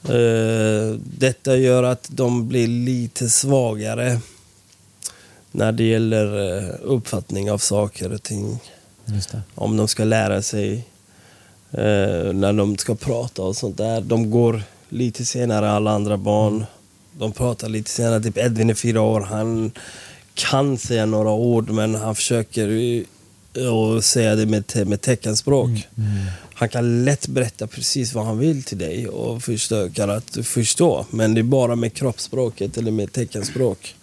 [0.08, 4.20] Eh, detta gör att de blir lite svagare
[5.52, 8.58] när det gäller eh, uppfattning av saker och ting.
[9.54, 10.72] Om de ska lära sig,
[11.70, 14.00] eh, när de ska prata och sånt där.
[14.00, 16.64] De går lite senare alla andra barn.
[17.18, 18.22] De pratar lite senare.
[18.22, 19.20] Typ Edvin är fyra år.
[19.20, 19.70] Han
[20.34, 23.04] kan säga några ord men han försöker
[24.00, 25.70] säga det med, te- med teckenspråk.
[26.58, 31.06] Han kan lätt berätta precis vad han vill till dig och försöker att förstå.
[31.10, 33.94] Men det är bara med kroppsspråket eller med teckenspråk.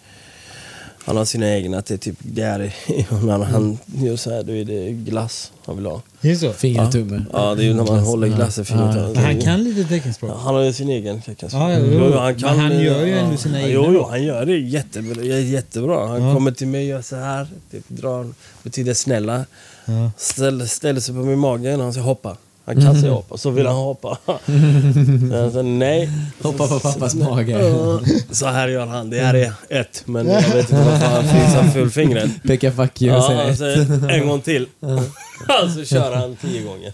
[1.06, 2.74] Han har sina egna, att det är typ där
[3.26, 6.02] när han gör så här, då är det glass han vill ha.
[6.22, 6.54] Det är så?
[6.54, 7.26] Fingertumme.
[7.34, 8.96] Ja, det är ju när man håller glass i fingret.
[8.96, 9.08] Ja.
[9.08, 10.32] Men han kan lite teckenspråk.
[10.32, 11.62] Ja, Han har ju sin egen teckenspråk.
[11.64, 12.34] Ja, jo, jo.
[12.42, 13.74] Men han gör ju ändå sina ja, egna.
[13.86, 15.24] Jo, jo, han gör det jättebra.
[15.26, 16.08] jättebra.
[16.08, 16.34] Han Ja.
[16.34, 17.48] kommer till mig och gör så här.
[17.72, 19.46] Typ, drar, betyder snälla.
[19.86, 20.12] Ja.
[20.18, 22.38] Ställer, ställer sig på min mage och han säger hoppa.
[22.66, 24.18] Han kan säga hoppa, så vill han hoppa.
[24.26, 26.10] Jag säger nej.
[26.42, 27.58] Hoppa på pappas mage.
[28.32, 29.10] Så här gör han.
[29.10, 32.44] Det här är ett, men jag vet inte varför han frisar fullfingret.
[32.44, 33.58] Pekar fuck you och säger ett.
[33.58, 34.68] säger en gång till.
[35.76, 36.94] så kör han tio gånger.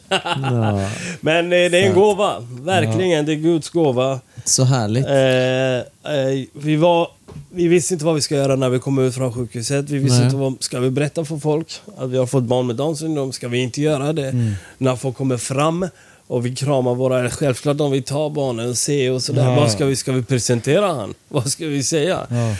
[1.21, 2.35] Men eh, det är en gåva.
[2.61, 4.19] Verkligen, det är Guds gåva.
[4.45, 5.05] så härligt.
[5.05, 7.07] Eh, eh, vi, var,
[7.51, 9.89] vi visste inte vad vi ska göra när vi kom ut från sjukhuset.
[9.89, 10.25] Vi visste Nej.
[10.25, 13.31] inte vad, ska vi berätta för folk att vi har fått barn med Down syndrom?
[13.31, 14.29] Ska vi inte göra det?
[14.29, 14.53] Mm.
[14.77, 15.87] När folk kommer fram
[16.27, 17.29] och vi kramar våra...
[17.29, 19.43] Självklart om vi tar barnen och ser och sådär.
[19.43, 19.55] Ja.
[19.55, 21.13] Vad ska vi, ska vi presentera han?
[21.27, 22.27] Vad ska vi säga?
[22.29, 22.55] Ja.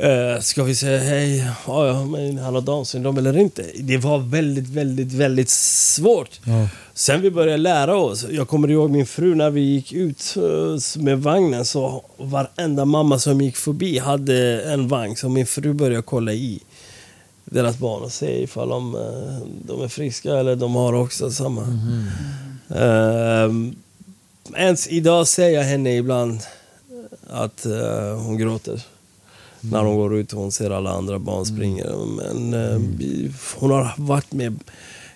[0.00, 3.64] Eh, ska vi säga hej, ja, ja, men han har Down syndrom eller inte?
[3.78, 6.40] Det var väldigt, väldigt, väldigt svårt.
[6.44, 6.68] Ja.
[6.94, 8.26] Sen vi började lära oss.
[8.30, 13.18] Jag kommer ihåg min fru när vi gick ut eh, med vagnen så varenda mamma
[13.18, 16.60] som gick förbi hade en vagn som min fru började kolla i
[17.44, 21.62] deras barn och se ifall de, eh, de är friska eller de har också samma.
[22.76, 23.76] Ehm,
[24.54, 26.40] ens idag ser jag henne ibland
[27.30, 28.93] att eh, hon gråter.
[29.70, 31.84] När hon går ut och hon ser alla andra barn springa.
[32.16, 34.58] Men eh, vi- hon har varit med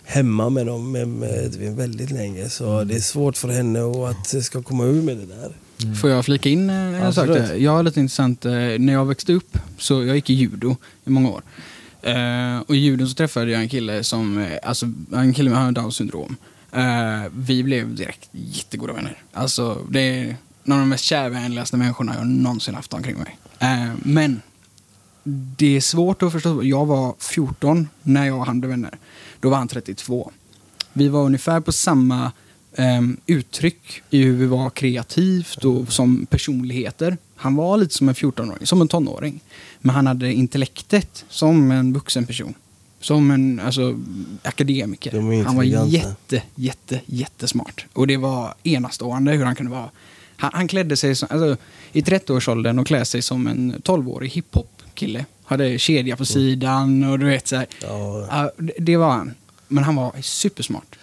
[0.04, 2.48] hemma med dem med, med väldigt länge.
[2.48, 5.52] Så det är svårt för henne och att det ska komma ur med det där.
[6.00, 7.24] Får jag flika in eh, en sak?
[7.28, 7.48] Absolut.
[7.48, 7.54] där?
[7.56, 8.44] Jag har lite intressant.
[8.44, 11.42] eh, När jag växte upp, så jag gick i judo i många år.
[12.02, 15.94] Eh, och i judo så träffade jag en kille som, alltså en kille med Downs
[15.96, 16.36] syndrom.
[17.32, 19.22] Vi blev direkt jättegoda vänner.
[19.32, 23.38] Alltså det är någon av de mest kärvänligaste människorna jag någonsin haft omkring mig.
[23.58, 24.42] Eh, men
[25.56, 26.64] det är svårt att förstå.
[26.64, 28.98] Jag var 14 när jag och han blev vänner.
[29.40, 30.32] Då var han 32.
[30.92, 32.32] Vi var ungefär på samma
[32.76, 37.16] ehm, uttryck i hur vi var kreativt och som personligheter.
[37.36, 39.40] Han var lite som en 14-åring, som en tonåring.
[39.80, 42.54] Men han hade intellektet som en vuxen person.
[43.00, 44.00] Som en alltså,
[44.42, 45.44] akademiker.
[45.44, 47.86] Han var jätte, jätte, jättesmart.
[47.92, 49.90] Och det var enastående hur han kunde vara.
[50.38, 51.56] Han, han klädde sig som, alltså,
[51.92, 55.24] i 30-årsåldern och klä sig som en 12-årig hiphop-kille.
[55.44, 57.66] Hade kedja på sidan och du vet så här.
[57.82, 58.50] Ja.
[58.78, 59.34] Det, var han.
[59.68, 60.98] Men han var supersmart.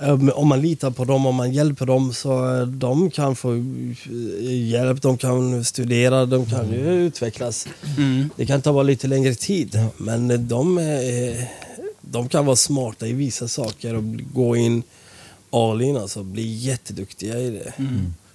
[0.00, 3.36] Eh, men Om man litar på dem, om man hjälper dem så eh, de kan
[3.36, 7.68] få eh, hjälp, de kan studera, de kan ju utvecklas.
[8.36, 10.80] Det kan ta bara lite längre tid, men eh, de,
[12.00, 14.82] de kan vara smarta i vissa saker och gå in
[15.50, 17.72] all in, alltså bli jätteduktiga i det.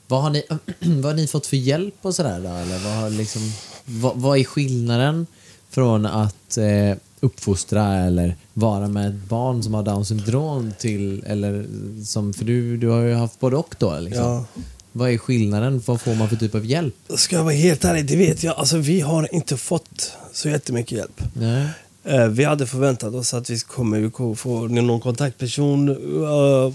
[0.08, 0.44] Vad har, ni,
[0.80, 2.50] vad har ni fått för hjälp och sådär då?
[2.50, 3.42] Eller vad, har liksom,
[3.86, 5.28] vad, vad är skillnaden
[5.70, 11.66] från att eh, uppfostra eller vara med ett barn som har down syndrom till, eller
[12.06, 14.24] som, för du, du har ju haft både och då liksom.
[14.24, 14.46] Ja.
[14.92, 15.84] Vad är skillnaden?
[15.86, 16.96] Vad får man för typ av hjälp?
[17.16, 18.56] Ska jag vara helt ärlig, det vet jag.
[18.56, 21.22] Alltså vi har inte fått så jättemycket hjälp.
[21.34, 21.68] Nej.
[22.08, 26.72] Eh, Vi hade förväntat oss att vi kommer få någon kontaktperson uh,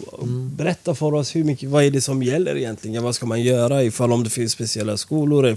[0.57, 3.03] berätta för oss hur mycket, vad är det som gäller egentligen.
[3.03, 5.57] Vad ska man göra ifall om det finns speciella skolor,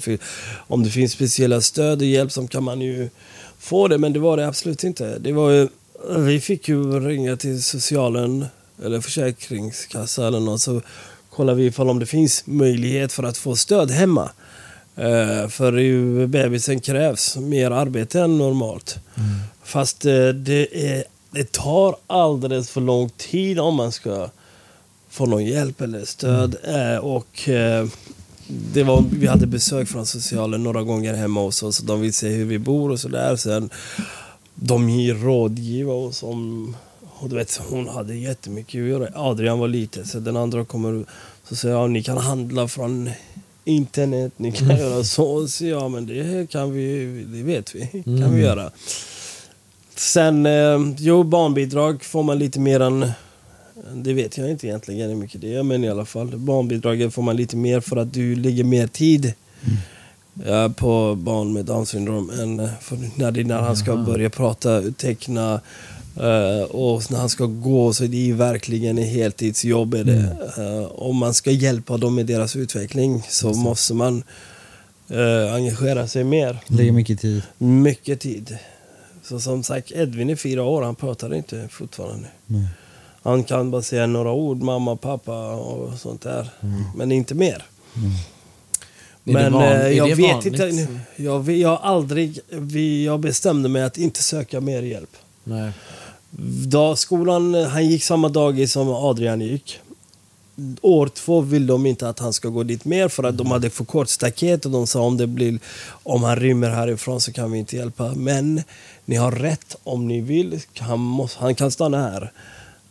[0.67, 3.09] om det finns speciella stöd och hjälp som kan man ju
[3.59, 3.97] få det.
[3.97, 5.17] Men det var det absolut inte.
[5.19, 5.67] Det var ju,
[6.17, 8.45] vi fick ju ringa till socialen
[8.83, 10.81] eller försäkringskassa eller något så
[11.29, 14.29] kollar vi ifall om det finns möjlighet för att få stöd hemma.
[14.97, 18.97] Eh, för ju, bebisen krävs mer arbete än normalt.
[19.65, 24.29] Fast eh, det, är, det tar alldeles för lång tid om man ska
[25.09, 26.55] få någon hjälp eller stöd.
[26.63, 27.87] Eh, och eh,
[28.47, 31.77] det var, vi hade besök från socialen några gånger hemma hos oss.
[31.77, 33.35] De vill se hur vi bor och sådär.
[33.35, 33.69] Sen
[34.55, 36.75] de rådgiva oss om...
[37.17, 39.09] Och du vet, hon hade jättemycket att göra.
[39.15, 41.05] Adrian var lite, så den andra kommer
[41.49, 43.09] så säger jag, ni kan handla från
[43.63, 45.47] internet, ni kan göra så.
[45.47, 48.71] Så ja, men det kan vi, det vet vi, kan vi göra.
[49.95, 53.11] Sen, eh, jo, barnbidrag får man lite mer än...
[53.93, 56.37] Det vet jag inte egentligen hur mycket det är, men i alla fall.
[56.37, 59.33] Barnbidraget får man lite mer för att du lägger mer tid
[60.45, 62.69] eh, på barn med Downs syndrom än eh,
[63.15, 65.61] när, det, när han ska börja prata, teckna
[66.15, 69.93] eh, och när han ska gå så det är verkligen ett heltidsjobb.
[69.93, 70.37] Är det.
[70.57, 74.23] Eh, om man ska hjälpa dem med deras utveckling så måste man
[75.09, 76.57] eh, engagera sig mer.
[76.67, 77.41] Lägger mycket tid.
[77.57, 78.57] Mycket tid.
[79.29, 82.27] Så som sagt, Edvin är fyra år, han pratar inte fortfarande.
[82.45, 82.67] Nej.
[83.23, 86.49] Han kan bara säga några ord, mamma, pappa och sånt där.
[86.95, 87.63] Men inte mer.
[89.23, 90.45] Det Men van- eh, är jag vet vanligt?
[90.45, 90.87] inte.
[91.15, 95.15] Jag, jag, har aldrig, vi, jag bestämde mig att inte söka mer hjälp.
[95.43, 95.71] Nej.
[96.67, 99.79] Då skolan, han gick samma dagis som Adrian gick.
[100.81, 103.69] År två vill de inte att han ska gå dit mer för att de hade
[103.69, 105.59] för kort staket och de sa om det blir
[106.03, 108.13] om han rymmer härifrån så kan vi inte hjälpa.
[108.15, 108.63] Men
[109.05, 110.61] ni har rätt om ni vill.
[110.77, 112.31] Han, måste, han kan stanna här.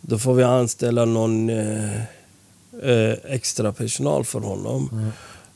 [0.01, 1.95] Då får vi anställa någon eh,
[2.83, 5.11] eh, extra personal för honom.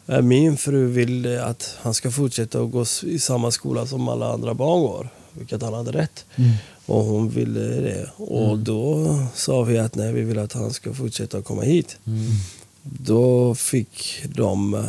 [0.07, 4.33] Eh, Min fru vill att han ska fortsätta att gå i samma skola som alla
[4.33, 5.09] andra barn går.
[5.33, 6.25] Vilket han hade rätt.
[6.87, 8.11] Och hon ville det.
[8.17, 11.97] Och då sa vi att nej, vi vill att han ska fortsätta att komma hit.
[12.83, 14.81] Då fick de eh,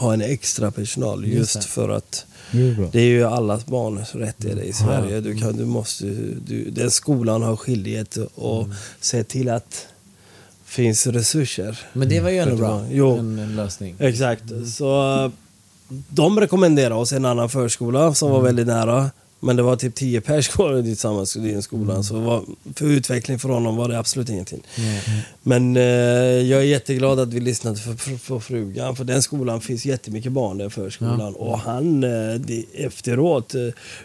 [0.00, 4.72] ha en extra personal just för att Det är det ju allas barns rättigheter i
[4.72, 5.20] Sverige.
[5.20, 6.04] Du kan, du måste,
[6.46, 8.66] du, den skolan har skyldighet att
[9.00, 9.86] se till att
[10.64, 11.78] finns resurser.
[11.92, 12.84] Men det var ju ändå bra.
[12.90, 13.18] Jo.
[13.18, 13.96] En, lösning.
[13.98, 14.44] Exakt.
[14.76, 15.30] Så eh,
[16.08, 19.10] de rekommenderade oss en annan förskola som var väldigt nära.
[19.44, 22.04] Men det var typ 10 pers kvar tillsammans i den skolan.
[22.04, 22.42] Så var,
[22.74, 24.62] för utveckling för honom var det absolut ingenting.
[25.42, 27.76] Men eh, jag är jätteglad att vi lyssnade
[28.18, 28.96] för frugan.
[28.96, 31.34] För den skolan finns jättemycket barn där förskolan.
[31.34, 33.60] Och han, eh, det, efteråt, eh,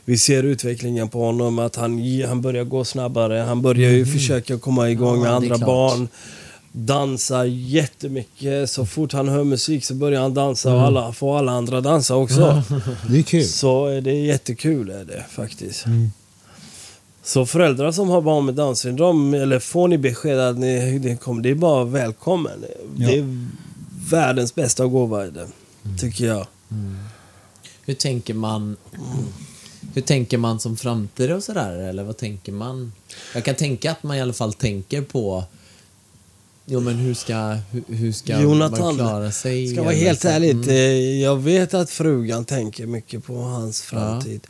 [0.06, 1.60] vi ser utvecklingen på honom.
[1.60, 3.40] Att han, han börjar gå snabbare.
[3.40, 5.68] Han börjar ju försöka komma igång med Ja, är andra klart.
[5.68, 6.08] barn.
[6.80, 8.70] Dansar jättemycket.
[8.70, 12.16] Så fort han hör musik så börjar han dansa och alla, får alla andra dansa
[12.16, 12.64] också.
[13.10, 13.48] Det är kul.
[13.48, 15.86] Så är det jättekul är det faktiskt.
[17.24, 21.16] Så föräldrar som har barn med Downs syndrom, eller får ni besked att ni, det,
[21.16, 22.66] kommer, det är bara välkommen.
[22.98, 23.08] Ja.
[23.08, 23.48] Det är
[24.10, 25.48] världens bästa gåva det,
[26.00, 26.48] tycker jag.
[27.86, 28.78] Hur tänker man
[29.94, 31.78] Hur tänker man som framtid och sådär?
[31.78, 32.94] Eller vad tänker man?
[33.34, 35.44] Jag kan tänka att man i alla fall tänker på
[36.70, 39.68] Jo men hur ska, hur, hur ska man Jonathan, klara sig?
[39.68, 40.28] Ska vara helt så?
[40.28, 40.70] ärligt, Mm.
[40.70, 44.42] eh, jag vet att frugan tänker mycket på hans framtid.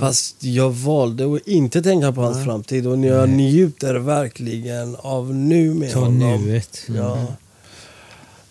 [0.00, 5.74] Fast jag valde att inte tänka på hans framtid och jag njuter verkligen av nu
[5.74, 6.46] med Ta honom.
[6.46, 6.82] nuet.
[6.96, 7.26] Ja.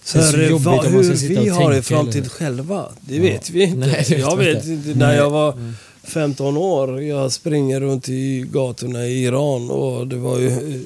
[0.04, 2.30] Sen så För vad, man hur vi har i framtid eller?
[2.30, 3.78] själva, det vet vi inte.
[3.78, 4.90] Nej, vet jag vet inte.
[4.96, 10.38] När jag var 15 år, jag springer runt i gatorna i Iran och det var
[10.40, 10.86] ju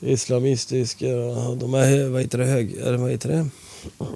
[0.00, 1.06] islamistiska,
[1.60, 3.46] de är, vad heter det, hög, eller vad heter det?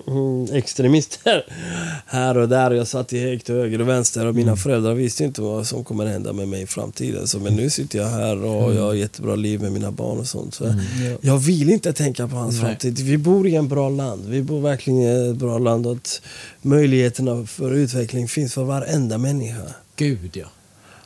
[0.07, 1.45] Mm, extremister
[2.07, 2.71] här och där.
[2.71, 5.85] Jag satt i häkt till höger och vänster och mina föräldrar visste inte vad som
[5.85, 7.27] kommer hända med mig i framtiden.
[7.29, 10.27] Så, men nu sitter jag här och jag har jättebra liv med mina barn och
[10.27, 10.55] sånt.
[10.55, 10.75] Så
[11.21, 12.63] Jag vill inte tänka på hans Nej.
[12.63, 12.99] framtid.
[12.99, 14.25] Vi bor i en bra land.
[14.29, 16.21] Vi bor verkligen i ett bra land och att
[16.63, 19.63] möjligheterna för utveckling finns för varenda människa.
[19.97, 20.47] Gud ja.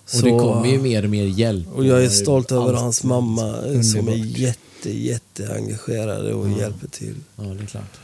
[0.04, 1.66] Och Så- det kommer ju mer och mer hjälp.
[1.74, 4.58] Och jag är stolt över hans mamma som är Underbart.
[4.86, 7.14] Jätte, jätte engagerade och hjälper till.
[7.36, 7.98] Ja, det är klart.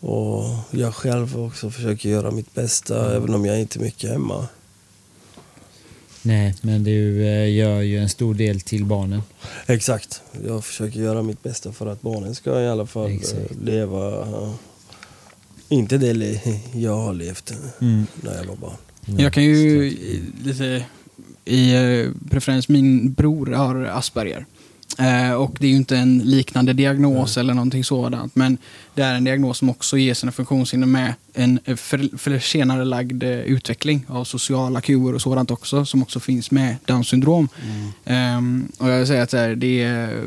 [0.00, 4.48] Och jag själv också försöker göra mitt bästa även om jag inte är mycket hemma.
[6.22, 9.22] Nej, men du eh, gör ju en stor del till barnen.
[9.66, 10.22] Exakt.
[10.46, 13.54] Jag försöker göra mitt bästa för att barnen ska i alla fall eh, Exakt.
[13.64, 14.26] leva,
[15.68, 16.40] inte det
[16.74, 18.06] jag har levt Mm.
[18.22, 18.76] när jag var barn.
[19.18, 19.90] Jag kan ju
[20.44, 20.84] lite
[21.44, 24.46] i eh, preferens, min bror har Asperger.
[25.00, 28.36] Eh, och det är ju inte en liknande diagnos eller någonting sådant.
[28.36, 28.58] Men
[28.94, 32.84] det är en diagnos som också ger sina funktionshinder med en eh, för, för senare
[32.84, 35.84] lagd eh, utveckling av sociala kuer och sådant också.
[35.84, 37.48] Som också finns med Downs syndrom.
[38.04, 40.22] Ehm, och jag vill säga att här, det, är,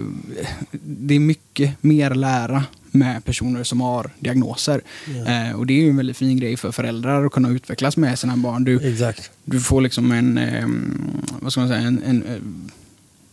[0.81, 4.81] det är mycket mer lära med personer som har diagnoser.
[5.27, 8.19] Eh, och det är ju en väldigt fin grej för föräldrar att kunna utvecklas med
[8.19, 8.63] sina barn.
[8.63, 9.31] Du, Exakt.
[9.45, 12.37] du får liksom en, ehm, vad ska man säga, en, en, eh,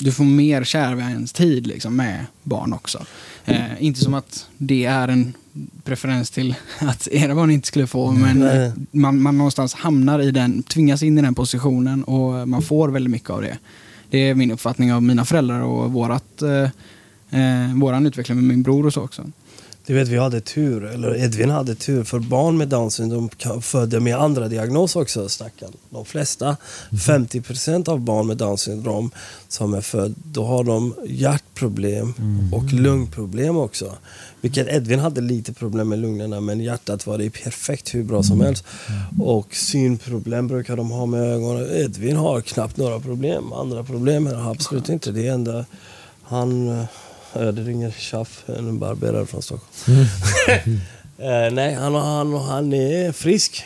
[0.01, 3.05] du får mer kärlekstid liksom med barn också.
[3.45, 5.35] Eh, inte som att det är en
[5.85, 8.73] preferens till att era barn inte skulle få, men Nej.
[8.91, 13.11] man, man någonstans hamnar i den, tvingas in i den positionen och man får väldigt
[13.11, 13.59] mycket av det.
[14.11, 16.63] Det är min uppfattning av mina föräldrar och vårat, eh,
[17.41, 19.25] eh, våran utveckling med min bror och så också.
[19.87, 23.29] Du vet, vi hade tur, eller Edvin hade tur, för barn med Downs syndrom
[23.61, 25.73] födda med andra diagnoser också, stackarn.
[25.91, 26.57] De flesta,
[26.91, 29.11] 50% av barn med Downs syndrom
[29.49, 32.15] som är födda, då har de hjärtproblem
[32.53, 33.97] och lungproblem också.
[34.41, 38.41] Vilket Edvin hade lite problem med lungorna, men hjärtat var det perfekt hur bra som
[38.41, 38.65] helst.
[39.21, 41.67] Och synproblem brukar de ha med ögonen.
[41.73, 43.53] Edvin har knappt några problem.
[43.53, 45.13] Andra problem det absolut inte.
[45.13, 45.65] Det enda
[46.23, 46.87] han...
[47.33, 49.99] Ja, det ringer Chaff, en barberare från Stockholm.
[51.19, 53.65] eh, nej, han, han, han är frisk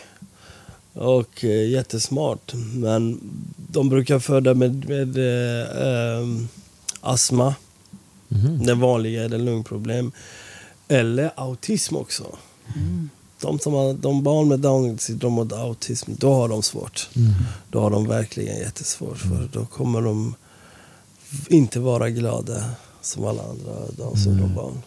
[0.92, 2.52] och eh, jättesmart.
[2.54, 3.20] Men
[3.56, 6.48] de brukar föda med, med ehm,
[7.00, 7.54] astma.
[8.64, 10.12] Den vanliga är det lungproblem.
[10.88, 12.36] Eller autism också.
[13.40, 17.08] De, som har, de barn med Down syndrom och autism, då har de svårt.
[17.70, 19.18] Då har de verkligen jättesvårt.
[19.18, 20.34] För då kommer de
[21.48, 22.64] inte vara glada
[23.04, 24.82] som alla andra Down syndrom-barn.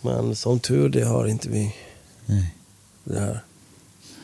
[0.00, 1.74] Men som tur det har inte vi.
[2.26, 2.54] Nej.
[3.04, 3.40] Det här.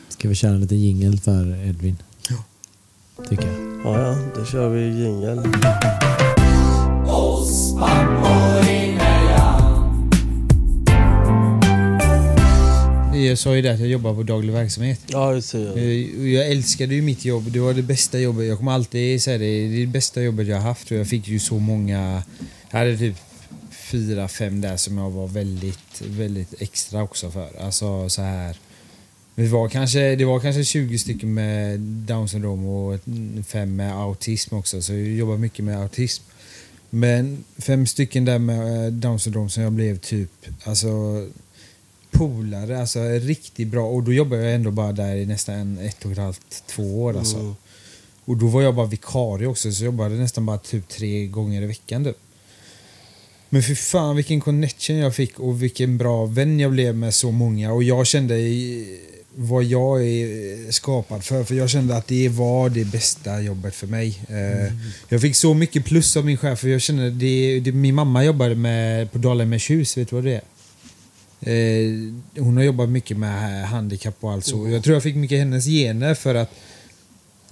[0.09, 1.97] Ska vi köra lite jingel för Edvin?
[2.29, 2.43] Ja.
[3.29, 3.81] Tycker jag.
[3.83, 5.43] Ja, ja, då kör vi jingel.
[13.25, 14.99] Jag sa ju det att jag jobbar på daglig verksamhet.
[15.07, 15.53] Ja, det.
[15.53, 17.51] Eh, och Jag älskade ju mitt jobb.
[17.51, 18.47] Det var det bästa jobbet.
[18.47, 19.45] Jag kommer alltid säga det.
[19.45, 20.91] Det är det bästa jobbet jag har haft.
[20.91, 22.23] Och jag fick ju så många...
[22.71, 23.15] Jag hade typ
[23.71, 27.49] fyra, fem där som jag var väldigt, väldigt extra också för.
[27.59, 28.57] Alltså så här...
[29.35, 32.99] Det var kanske, det var kanske 20 stycken med down syndrom och
[33.47, 34.81] fem med autism också.
[34.81, 36.23] Så jag jobbar mycket med autism.
[36.89, 40.31] Men fem stycken där med eh, down syndrom som jag blev typ...
[40.63, 40.87] Alltså
[42.11, 43.85] polare, alltså riktigt bra.
[43.89, 47.17] Och då jobbade jag ändå bara där i nästan ett och ett halvt, två år
[47.17, 47.37] alltså.
[47.37, 47.55] Mm.
[48.25, 51.61] Och då var jag bara vikarie också, så jag jobbade nästan bara typ tre gånger
[51.61, 52.17] i veckan typ.
[53.49, 57.31] Men för fan vilken connection jag fick och vilken bra vän jag blev med så
[57.31, 57.73] många.
[57.73, 58.35] Och jag kände
[59.35, 61.43] vad jag är skapad för.
[61.43, 64.21] För jag kände att det var det bästa jobbet för mig.
[64.29, 64.73] Eh,
[65.09, 66.59] Jag fick så mycket plus av min chef.
[66.59, 70.25] För jag kände det, det, min mamma jobbade med, på Dalhemers hus, vet du vad
[70.25, 70.41] det är?
[71.41, 74.69] Eh, hon har jobbat mycket med handikapp och allt så.
[74.69, 76.49] Jag tror jag fick mycket hennes gener för att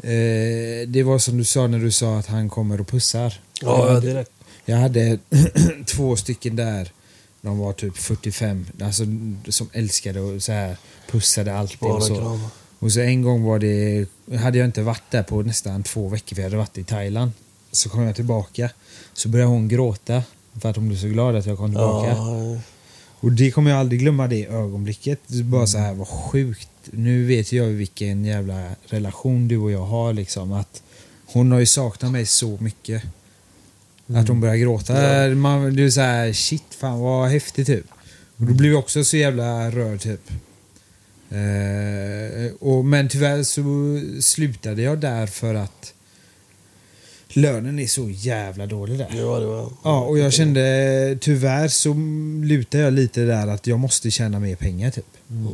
[0.04, 3.34] eh, det var som du sa när du sa att han kommer och pussar.
[3.62, 4.32] Ja, direkt.
[4.66, 5.20] Jag hade
[5.86, 6.92] två stycken där.
[7.42, 8.66] De var typ 45.
[8.82, 9.04] Alltså,
[9.50, 10.78] som älskade och så här
[11.12, 11.80] pussade alltid.
[11.80, 12.40] Bara Och så.
[12.80, 14.06] och så en gång var det,
[14.40, 17.32] hade jag inte varit där på nästan två veckor för jag hade varit i Thailand.
[17.72, 18.70] Så kom jag tillbaka.
[19.14, 20.24] Så började hon gråta
[20.62, 22.10] för att hon blev så glad att jag kom tillbaka.
[22.10, 22.60] Ja,
[23.20, 25.20] Och det kommer jag aldrig glömma det ögonblicket.
[25.28, 26.70] Det bara så här, vad sjukt.
[26.92, 30.54] Nu vet jag vilken jävla relation du och jag har liksom.
[30.54, 30.84] Att
[31.26, 33.04] hon har ju saknat mig så mycket.
[34.08, 34.94] Att hon börjar gråta.
[35.36, 37.86] Man, det är så här, shit fan vad häftigt typ.
[38.38, 40.32] Och då blev jag också så jävla rörd typ.
[41.30, 43.64] Eh, och, men tyvärr så
[44.22, 45.94] slutade jag där för att
[47.38, 49.24] lönen är så jävla dålig där.
[49.26, 49.46] var det.
[49.46, 49.70] Var.
[49.84, 51.94] Ja, och jag kände tyvärr så
[52.46, 55.06] lutar jag lite där att jag måste tjäna mer pengar typ.
[55.32, 55.48] Mm.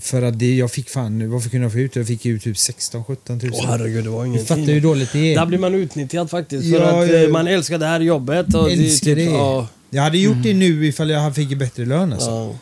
[0.00, 1.96] För att det jag fick fan, varför kunde jag få ut?
[1.96, 3.50] Jag fick ut typ 16-17 tusen.
[3.54, 4.46] Åh herregud, det var du ingenting.
[4.46, 5.36] fattar ju hur dåligt det är.
[5.38, 6.70] Där blir man utnyttjad faktiskt.
[6.70, 7.14] För Ja, att ja.
[7.22, 8.54] eh, man älskar det här jobbet.
[8.54, 9.12] Och Älskar det.
[9.12, 9.32] är det.
[9.32, 12.30] Ja, Jag hade gjort det nu ifall jag fick bättre lön alltså.
[12.30, 12.54] ja.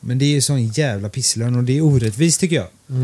[0.00, 2.66] Men det är sån jävla pisslön och det är orättvist tycker jag.
[2.86, 2.94] Det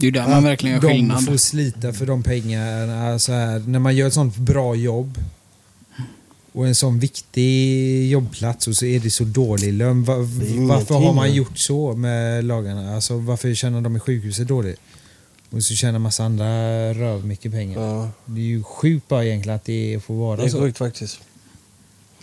[0.00, 1.24] är ju där man verkligen gör de skillnad.
[1.24, 3.18] får slita för de pengarna.
[3.18, 5.18] Så här, när man gör ett sånt bra jobb
[6.52, 10.04] och en sån viktig jobbplats och så är det så dålig lön.
[10.04, 12.94] Va, Det är ju varför har man gjort så med lagarna?
[12.94, 14.80] Alltså, varför tjänar de i sjukhuset dåligt?
[15.50, 16.46] Och så tjänar massa andra
[16.94, 17.80] röv mycket pengar.
[17.80, 18.10] ja.
[18.26, 20.60] Det är ju sjukt bara egentligen att det får vara Det är så.
[20.60, 21.18] sjukt faktiskt.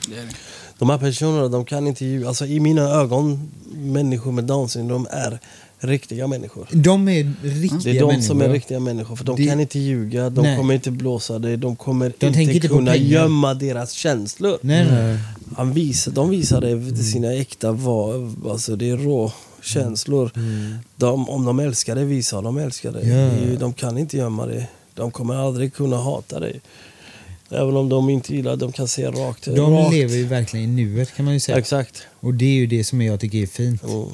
[0.07, 0.34] Det är det.
[0.80, 2.28] De här personerna, de kan inte ljuga.
[2.28, 5.39] Alltså i mina ögon, människor med down syndrom är
[5.80, 6.67] riktiga människor.
[6.71, 8.28] De är riktiga Det är de människor.
[8.28, 10.57] som är riktiga människor, för de Det- kan inte ljuga, de Nej.
[10.57, 14.57] kommer inte blåsa dig, de kommer tänker inte inte kunna gömma deras känslor.
[14.61, 15.17] Nej, nej.
[15.57, 20.32] Han visar, de visar det sina äkta, va- alltså det är rå känslor.
[20.95, 23.07] De, om de älskar dig visar de älskar dig.
[23.49, 24.69] Ju- De kan inte gömma dig.
[24.93, 26.61] De kommer aldrig kunna hata dig.
[27.54, 29.45] Även om de inte gillar de kan se rakt.
[29.45, 29.93] De rakt.
[29.93, 31.58] lever ju verkligen i nuet kan man ju säga.
[31.58, 32.01] Exakt.
[32.20, 33.84] Och det är ju det som jag tycker är fint.
[33.84, 34.08] Mm.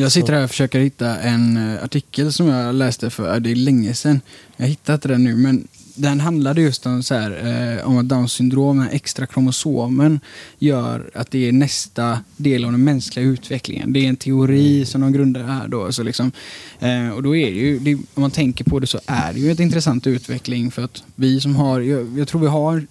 [0.00, 3.54] Jag sitter här och försöker hitta en eh, artikel som jag läste för, det är
[3.54, 4.20] länge sedan.
[4.56, 7.30] Jag hittar inte den nu, men den handlade just om, så här,
[7.78, 10.20] eh, om att Downs syndrom, den extra kromosomen,
[10.58, 13.92] gör att det är nästa del av den mänskliga utvecklingen.
[13.92, 15.92] Det är en teori som de grundar här då.
[15.92, 16.32] Så liksom,
[16.80, 19.40] eh, och då är det ju, det, om man tänker på det så är det
[19.40, 22.86] ju ett intressant utveckling för att vi som har, jag, jag tror vi har,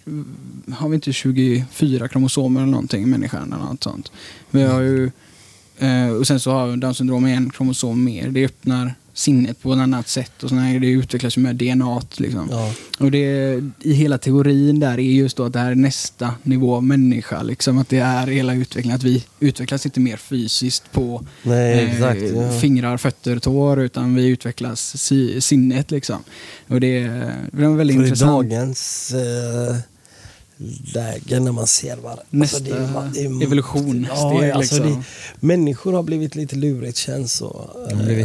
[0.73, 4.11] har vi inte 24 kromosomer eller någonting, människan eller något sånt.
[4.51, 5.11] Vi har ju
[5.79, 8.29] Eh, och sen så har Downs syndrom en kromosom mer.
[8.29, 12.01] Det öppnar sinnet på ett annat sätt och här, det utvecklas ju med DNA.
[12.17, 12.47] Liksom.
[12.51, 12.73] Ja.
[12.99, 16.75] Och det, i hela teorin där är just då att det här är nästa nivå
[16.75, 17.43] av människa.
[17.43, 18.95] Liksom, att det är hela utvecklingen.
[18.95, 22.21] Att vi utvecklas inte mer fysiskt på Nej, eh, exakt.
[22.35, 22.51] Ja.
[22.59, 25.91] fingrar, fötter, tår utan vi utvecklas si, sinnet.
[25.91, 26.23] Liksom.
[26.67, 27.03] Och det,
[27.51, 28.31] det var väldigt För intressant.
[28.31, 29.77] dagens eh,
[30.93, 32.19] läge när man ser vad...
[32.29, 32.65] Nästa
[33.41, 35.03] evolutionssteg, alltså liksom.
[35.39, 37.69] det, Människor har blivit lite lurigt känns så.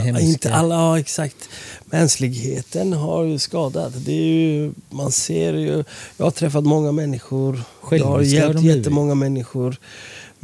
[0.03, 0.25] Hemska.
[0.25, 1.49] Inte alla, ja, exakt.
[1.85, 3.93] Mänskligheten har ju skadat.
[4.07, 5.85] Det är ju, man ser ju...
[6.17, 7.63] Jag har träffat många människor.
[7.91, 9.77] Jag har Själviska hjälpt jättemånga människor.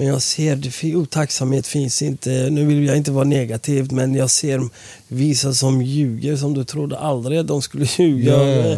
[0.01, 2.49] Men jag ser, det otacksamhet finns inte.
[2.51, 4.61] Nu vill jag inte vara negativ, men jag ser
[5.09, 8.47] vissa som ljuger som du trodde aldrig att de skulle ljuga.
[8.49, 8.77] Ja.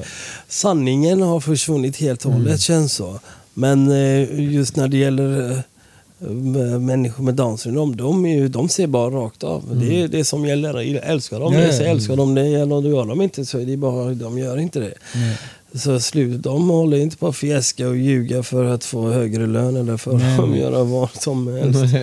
[0.48, 2.58] Sanningen har försvunnit helt och hållet, Mm.
[2.58, 3.20] känns så.
[3.54, 8.68] Men eh, just när det gäller eh, människor med Downs syndrom, de, är ju, de
[8.68, 9.80] ser bara rakt av.
[9.80, 10.96] Det är det som gäller.
[11.04, 11.52] Älskar Mm.
[11.52, 11.72] Ja, jag ja.
[11.76, 12.34] säger älskar dem.
[12.34, 14.94] Det gör de inte så är det bara, de gör inte det.
[15.14, 15.36] Nej.
[15.74, 19.76] Så slut, de håller inte på att fjäska och ljuga för att få högre lön
[19.76, 21.94] eller för att göra vad som helst.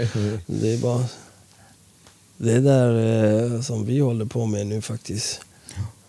[0.46, 1.06] Det är bara...
[2.38, 5.42] Det är där eh, som vi håller på med nu faktiskt.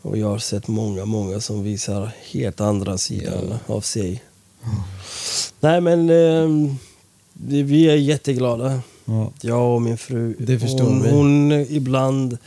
[0.02, 4.22] Och jag har sett många, många som visar helt andra sidan av sig.
[5.60, 6.74] Nej men eh,
[7.32, 8.80] vi är jätteglada.
[9.04, 9.32] Ja.
[9.40, 10.36] Jag och min fru.
[10.38, 11.10] Det förstår hon, vi.
[11.10, 12.38] hon ibland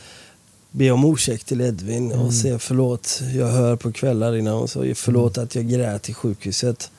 [0.76, 2.26] ber om ursäkt till Edvin Mm.
[2.26, 3.22] och säger förlåt.
[3.36, 6.92] Jag hör på kvällar innan hon säger förlåt att jag grät i sjukhuset.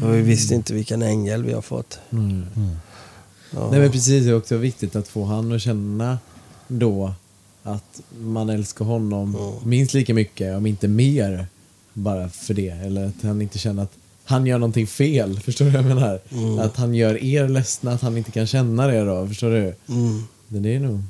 [0.00, 1.98] För vi visste inte vilken ängel vi har fått.
[2.10, 2.44] Mm.
[3.50, 3.68] Ja.
[3.70, 6.18] Nej men precis, det är också viktigt att få han att känna
[6.68, 7.12] då
[7.62, 9.54] att man älskar honom Mm.
[9.64, 11.46] minst lika mycket, om inte mer,
[11.92, 12.68] bara för det.
[12.70, 13.92] Eller att han inte känner att
[14.24, 15.40] han gör någonting fel.
[15.44, 16.20] Förstår du vad jag menar?
[16.32, 16.58] Mm.
[16.58, 19.26] Att han gör er ledsna, att han inte kan känna det då.
[19.28, 19.74] Förstår du?
[19.88, 20.22] Mm.
[20.48, 21.00] Men det är nog...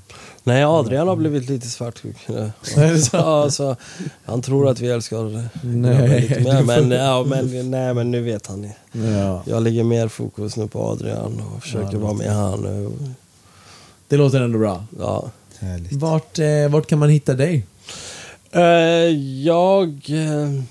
[0.46, 2.16] Nej, Adrian har blivit lite svartsjuk.
[2.26, 2.50] Ja.
[3.12, 3.76] Ja, alltså,
[4.24, 5.48] han tror att vi älskar.
[5.62, 8.70] Nej, lite mer, men, ja, men, nej, men nu vet han.
[8.92, 9.42] Ja.
[9.46, 12.90] Jag lägger mer fokus nu på Adrian och försöker Ja, vara med han nu.
[14.08, 14.84] Det låter ändå bra.
[14.98, 15.30] Ja.
[15.58, 15.92] Härligt.
[15.92, 17.66] Vart, eh, vart kan man hitta dig?
[18.50, 18.62] Eh,
[19.44, 19.88] jag...
[20.08, 20.62] eh,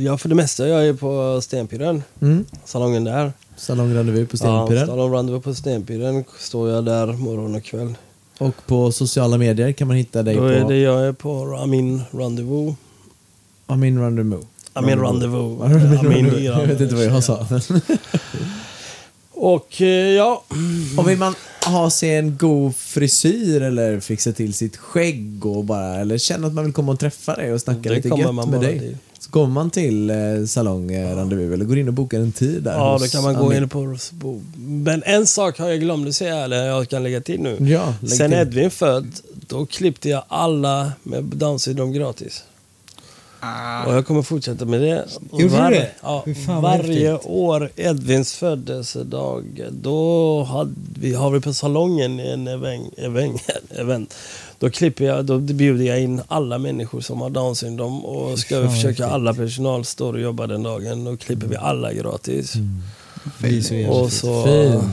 [0.00, 0.68] Ja, för det mesta.
[0.68, 2.02] Jag är på Stenpiren.
[2.20, 2.44] Mm?
[2.64, 3.32] Salongen där.
[3.56, 4.36] Salongrandevue på Ja,
[4.66, 4.86] Stenpiren.
[4.86, 7.94] Salong Rendezvous på Stenpiren står jag där morgon och kväll.
[8.38, 11.58] Och på sociala medier kan man hitta dig Då på är det jag är på
[11.62, 12.76] Amin Rendezvous.
[13.66, 14.44] Amin Rendezvous.
[14.72, 15.60] Amin Rendezvous.
[15.62, 16.44] Amin Amin.
[16.44, 17.46] Jag vet inte vad jag sa.
[19.30, 20.44] Och eh, ja,
[20.96, 21.34] Och vill man
[21.66, 26.52] ha sig en god frisyr eller fixa till sitt skägg och bara, eller känna att
[26.54, 28.78] man vill komma och träffa dig och snacka Det lite gött med dig.
[28.78, 28.96] till.
[29.28, 30.16] Så kommer man till eh,
[30.46, 33.34] salong eh, Rendezvous eller går in och bokar en tid där ja då kan man
[33.34, 33.62] gå Amin.
[33.62, 33.98] in på...
[34.56, 37.56] Men en sak har jag glömt att säga, eller jag kan lägga till nu.
[37.60, 38.38] Ja, Sen till.
[38.38, 42.44] Edvin född, då klippte jag alla med Downs syndrom gratis.
[43.86, 45.04] Och jag kommer fortsätta med det.
[45.32, 45.90] Gjorde du det?
[46.02, 46.24] Ja,
[46.60, 54.14] varje år Edvins födelsedag, då hade vi, har vi på salongen en event, event, event.
[54.58, 58.62] Då klipper jag, då bjuder jag in alla människor som har Downs syndrom och ska
[58.62, 61.04] Fan, försöka alla personal står och jobbar den dagen.
[61.04, 62.52] Då klipper vi alla gratis.
[63.62, 64.12] Så jävla Och fint.
[64.20, 64.44] så...
[64.44, 64.84] Fint.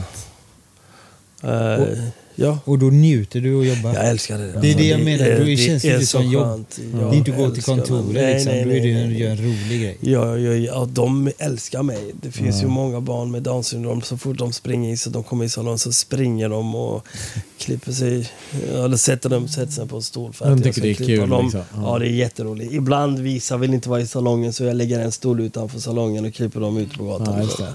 [1.42, 1.98] eh,
[2.36, 2.58] ja.
[2.64, 3.94] Och då njuter du och jobbar.
[3.94, 4.60] Jag älskar det.
[4.60, 6.42] Det är det jag menar, är- då känns det inte så som jobb.
[6.44, 6.78] skönt.
[6.92, 7.60] det är inte att gå till det.
[7.62, 8.52] kontoret Nej, liksom.
[8.52, 9.20] nej, då är det nej, en, nej.
[9.20, 9.96] gör en rolig grej.
[10.00, 11.98] Ja, ja, ja, de älskar mig.
[12.22, 14.02] Det finns ju många barn med Downs syndrom.
[14.02, 17.06] Så fort de springer in så de kommer i salongen så springer de och
[17.58, 18.28] klipper sig.
[18.74, 21.06] Eller sätter, dem, sätter sig på en stol för De att jag tycker det är
[21.06, 21.42] kul, dem.
[21.44, 21.60] liksom.
[21.74, 21.82] Ja.
[21.92, 22.72] Ja, det är jätteroligt.
[22.72, 26.34] Ibland vissa vill inte vara i salongen så jag lägger en stol utanför salongen och
[26.34, 27.48] klipper dem ute på gatan.
[27.58, 27.72] Ja, det.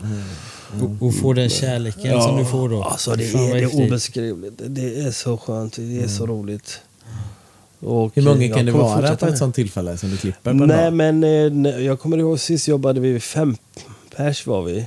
[0.82, 2.84] Och, och få den kärleken som du får då.
[2.84, 4.62] Alltså det Fan, är, det är obeskrivligt.
[4.68, 5.76] Det- är så skönt.
[5.76, 6.80] Det är så roligt.
[7.80, 10.58] Och Hur många jag kan det vara på ett sånt tillfälle som du klipper på
[10.66, 13.58] Nej men eh, nej, jag kommer ihåg sist jobbade vi fem
[14.16, 14.86] pers var vi.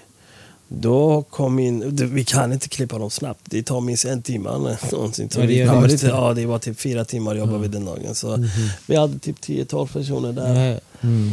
[0.68, 3.40] Då kom in, det- vi kan inte klippa dem snabbt.
[3.44, 4.50] Det tar minst en timme
[4.92, 5.28] någonting.
[5.36, 6.02] Ja, det kommer det.
[6.02, 8.14] ja, det var typ fyra timmar jobbade vi den dagen.
[8.14, 8.48] Så Mhm.
[8.86, 10.70] Vi hade typ 10-12 personer där.
[10.72, 10.78] Ja.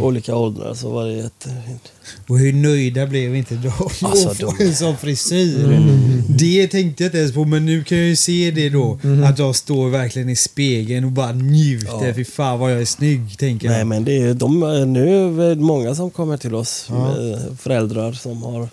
[0.01, 1.91] Olika åldrar så var det jättefint.
[2.27, 3.71] Och hur nöjda blev inte de
[4.07, 5.79] Alltså, att få en sån frisyr?
[6.27, 8.99] Det tänkte jag inte ens på, men nu kan jag ju se det då.
[9.25, 12.07] Att jag står verkligen i spegeln och bara njuter.
[12.07, 12.13] Ja.
[12.13, 13.87] Fy fan vad jag är snygg, tänker Nej jag.
[13.87, 15.17] men det är, de, är- nu
[15.51, 16.85] är det många som kommer till oss.
[16.89, 17.13] Ja.
[17.13, 18.69] Med föräldrar som har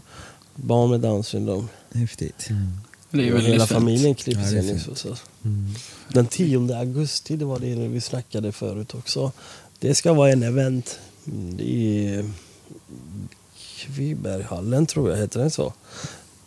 [0.63, 1.69] barn med down syndrom.
[1.95, 2.49] Häftigt.
[3.11, 3.79] Det är väldigt hela fint.
[3.79, 4.63] familjen klipps Ja, in.
[4.65, 4.83] fint.
[4.83, 5.17] Så, så.
[6.09, 9.33] Den 10 augusti, det var det vi snackade förut också.
[9.79, 12.25] Det ska vara en event mm, i
[13.77, 15.73] Kviberghallen tror jag, heter den så?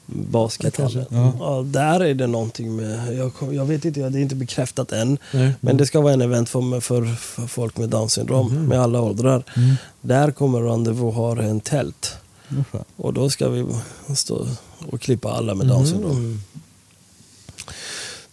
[0.05, 1.05] Baskethallen.
[1.09, 1.33] Ja.
[1.39, 1.63] Ja.
[1.67, 5.17] där är det någonting med, jag, jag vet inte, det är inte bekräftat än.
[5.33, 5.53] Nej.
[5.59, 9.01] Men det ska vara en event för, för, för folk med down syndrom, med alla
[9.01, 9.43] åldrar.
[10.01, 12.15] Där kommer Rendezvous ha en tält.
[12.95, 13.65] Och då ska vi
[14.15, 14.47] stå
[14.91, 16.41] och klippa alla med down syndrom.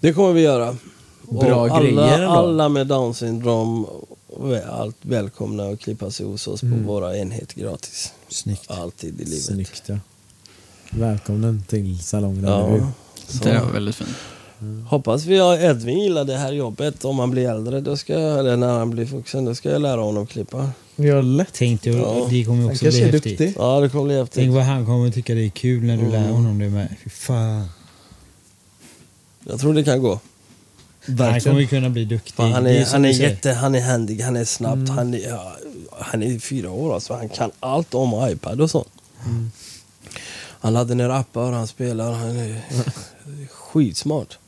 [0.01, 0.77] Det kommer vi göra.
[1.23, 2.29] Bra och alla, grejer ändå.
[2.29, 3.87] alla med down syndrom
[4.43, 8.13] är allt välkomna att klippa sig hos oss på våra enheter gratis.
[8.29, 8.71] Snyggt.
[8.71, 9.45] Alltid i livet.
[9.45, 9.99] Snyggt ja.
[10.91, 12.45] Välkommen till salongen.
[12.45, 12.93] Ja.
[13.43, 14.17] Det var väldigt fint.
[14.89, 17.05] Hoppas vi har Edvin gillar det här jobbet.
[17.05, 19.83] Om han blir äldre, då ska jag, eller när han blir vuxen, då ska jag
[19.83, 20.71] lära honom klippa.
[21.01, 21.49] Ja, lätt.
[21.53, 22.27] Tänk dig, Ja.
[22.31, 23.39] det kommer också bli är häftigt.
[23.39, 23.55] duktig.
[23.59, 24.35] Ja, det kommer bli häftigt.
[24.35, 26.13] Tänk vad han kommer tycka det är kul när du Mm.
[26.13, 26.89] lär honom det med.
[27.05, 27.69] Fy fan.
[29.45, 30.21] Jag tror det kan gå.
[31.19, 32.35] Han kommer ju kunna bli duktig.
[32.35, 35.29] Fan, han är, som han är jätte, han är handig, han är snabb, han, är,
[35.29, 35.57] ja,
[36.01, 37.15] han är fyra år alltså.
[37.15, 38.89] Han kan allt om iPad och sånt.
[40.61, 42.61] Han laddar ner appar, han spelar, han är
[43.51, 44.39] skitsmart.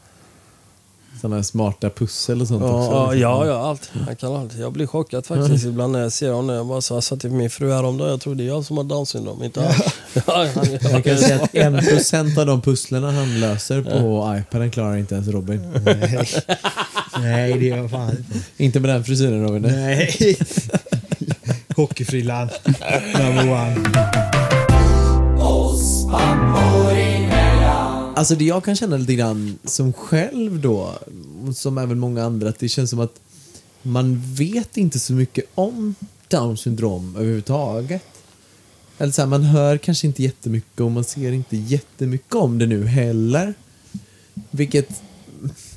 [1.21, 3.17] Sådana här smarta pussel och sånt Ja, också.
[3.17, 3.91] ja, ja, ja, allt.
[4.07, 4.55] Han kan allt.
[4.59, 6.57] Jag blir chockad faktiskt ibland när jag ser honom.
[6.57, 8.77] Jag bara så, jag sa till min fru häromdagen, jag tror det är jag som
[8.77, 9.73] har down syndrom, inte han.
[10.27, 10.47] Ja,
[10.91, 15.15] Jag kan säga att en procent av de pusslerna han löser på iPaden klarar inte
[15.15, 15.73] ens Robin.
[17.21, 18.23] Nej, det gör fan inte.
[18.57, 19.63] Inte med den frisyren Robin.
[19.63, 20.37] Nej.
[21.77, 22.49] Hockeyfrillan.
[23.19, 23.77] Number one.
[28.21, 30.99] Alltså det jag kan känna lite grann som själv då,
[31.55, 33.21] som även många andra, att det känns som att
[33.83, 35.95] man vet inte så mycket om
[36.29, 38.05] down syndrom överhuvudtaget.
[38.99, 42.67] Eller så här, man hör kanske inte jättemycket och man ser inte jättemycket om det
[42.67, 43.55] nu heller.
[44.51, 44.89] Vilket,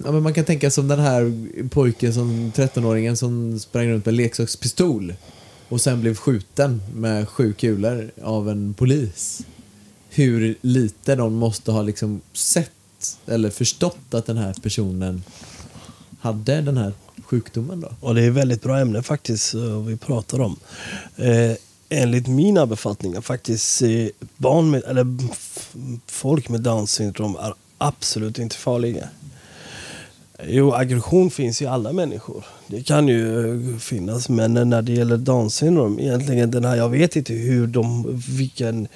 [0.03, 4.13] ja, men man kan tänka som den här pojken, som 13-åringen som sprang runt med
[4.13, 5.13] leksakspistol
[5.69, 9.41] och sen blev skjuten med sju kulor av en polis
[10.13, 12.71] hur lite de måste ha liksom sett
[13.25, 15.23] eller förstått att den här personen
[16.19, 16.93] hade den här
[17.23, 17.91] sjukdomen då.
[17.99, 20.59] Och det är ett väldigt bra ämne faktiskt eh, vi pratar om.
[21.15, 21.51] Eh,
[21.89, 24.07] enligt mina befattningar faktiskt eh,
[24.37, 25.05] barn med, eller
[26.07, 29.09] folk med Downs syndrom är absolut inte farliga.
[30.47, 32.45] Jo, aggression finns i alla människor.
[32.67, 36.89] Det kan ju eh, finnas, men när det gäller Downs syndrom, egentligen den här, jag
[36.89, 38.87] vet inte hur de, vilken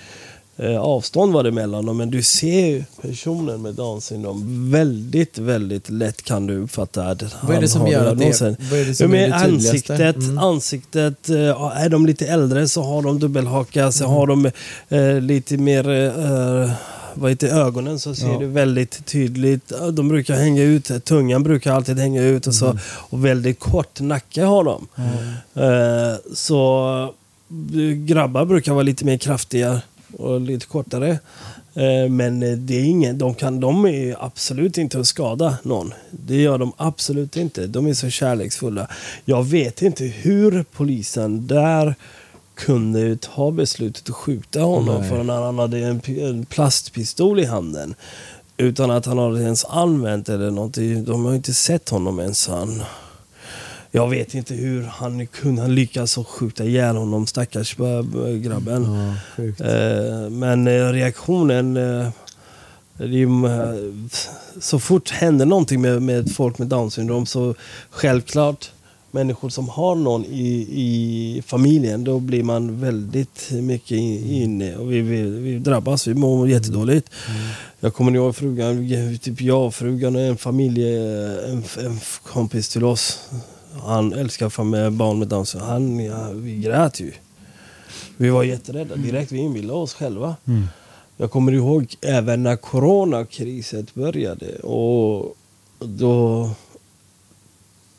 [0.57, 5.37] eh, avstånd var det mellan dem, men du ser ju personen med down syndrom väldigt,
[5.37, 8.55] väldigt lätt kan du uppfatta att Vad är det han som har gör att det-
[8.71, 10.37] vad är det som Ja, är det ansiktet, Mm.
[10.37, 14.51] ansiktet, eh, är de lite äldre så har de dubbelhaka, så har de
[14.89, 16.71] eh, lite mer eh,
[17.13, 18.39] vad heter ögonen så ser Ja.
[18.39, 19.71] du väldigt tydligt.
[19.93, 22.77] De brukar hänga ut, tungan brukar alltid hänga ut och, så, Mm.
[22.87, 24.87] och väldigt kort nacke har de.
[25.61, 27.13] Eh, så
[28.05, 29.81] grabbar brukar vara lite mer kraftiga
[30.13, 31.19] och lite kortare.
[31.73, 35.93] Eh, Men det är ingen, de, kan, de är absolut inte att skada någon.
[36.11, 37.67] Det gör de absolut inte.
[37.67, 38.87] De är så kärleksfulla.
[39.25, 41.95] Jag vet inte hur polisen där
[42.55, 45.09] kunde ta beslutet att skjuta honom Nej.
[45.09, 47.95] för när han hade en, en plastpistol i handen.
[48.57, 51.05] Utan att han hade ens använt eller någonting.
[51.05, 52.47] De har inte sett honom ens.
[52.47, 52.83] Han,
[53.91, 58.83] jag vet inte hur han kunde lyckas skjuta ihjäl honom, stackars äh, grabben.
[59.37, 59.43] Ja.
[59.65, 61.77] Eh, Men eh, reaktionen...
[61.77, 62.09] eh,
[62.99, 63.91] är eh,
[64.59, 67.55] så fort händer någonting med, med folk med down syndrom så
[67.89, 68.71] självklart
[69.11, 74.91] människor som har någon i, i familjen då blir man väldigt mycket in- inne och
[74.91, 77.09] vi, vi, vi drabbas, vi mår jättedåligt.
[77.79, 78.89] Jag kommer ihåg frugan,
[79.21, 83.19] typ jag och frugan och en familj, en, en kompis till oss.
[83.87, 85.69] Han älskar med barn med down syndrom.
[85.69, 87.11] Han, ja, vi grät ju.
[88.17, 90.35] Vi var jätterädda direkt, vi inbillade oss själva.
[91.17, 95.37] jag kommer ihåg även när coronakriset började och
[95.79, 96.49] då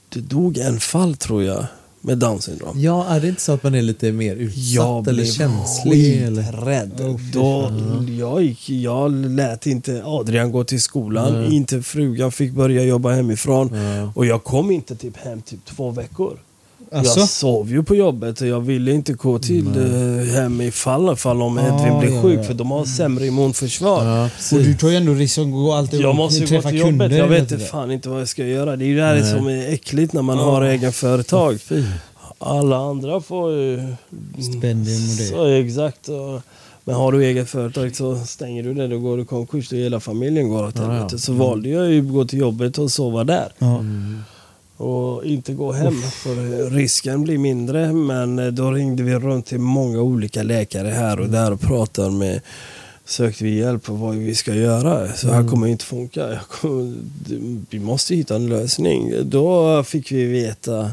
[0.09, 1.67] det dog en fall tror jag
[2.01, 2.81] med down syndrom.
[2.81, 6.23] Ja, är det inte så att man är lite mer Jag utsatt eller blev känslig?
[6.23, 6.43] Eller?
[6.43, 7.17] skiträdd.
[7.33, 7.71] Då,
[8.19, 11.55] jag, gick, jag lät inte Adrian gå till skolan, Nej.
[11.55, 13.75] inte frugan fick börja jobba hemifrån.
[13.75, 14.13] Ja.
[14.15, 16.39] Och jag kom inte typ hem typ två veckor.
[16.93, 17.21] Alltså?
[17.21, 21.43] Jag sov ju på jobbet och jag ville inte gå till eh, hem ifall, ifall
[21.43, 22.43] om Edvin Ah, blir ja, sjuk ja.
[22.45, 24.05] för de har sämre immunförsvar.
[24.05, 26.69] Ja, Och du tar ju ändå risk att gå alltid Jag måste ju gå träffa
[26.69, 28.77] till jobbet, jag vet inte fan inte vad jag ska göra.
[28.77, 29.33] Det är ju det här Nej.
[29.33, 31.61] som är äckligt när man har egen företag.
[31.61, 31.85] Fy.
[32.39, 33.95] Alla andra får ju...
[34.51, 35.25] Stipendium och det.
[35.25, 36.09] Så, exakt.
[36.09, 36.41] Och,
[36.85, 40.01] men har du eget företag så stänger du det, då går du konkurs och hela
[40.01, 41.19] familjen går åt helvete.
[41.19, 43.53] Så valde jag ju att gå till jobbet och sova där.
[43.59, 43.85] Ja.
[44.79, 47.93] Och inte gå hem för risken blir mindre.
[47.93, 52.11] Men eh, då ringde vi runt till många olika läkare här och där och pratade
[52.11, 52.41] med
[53.05, 55.13] Sökte vi hjälp på vad vi ska göra.
[55.13, 56.41] Så här kommer det inte funka.
[56.49, 56.95] Kommer,
[57.71, 59.13] vi måste hitta en lösning.
[59.25, 60.91] Då fick vi veta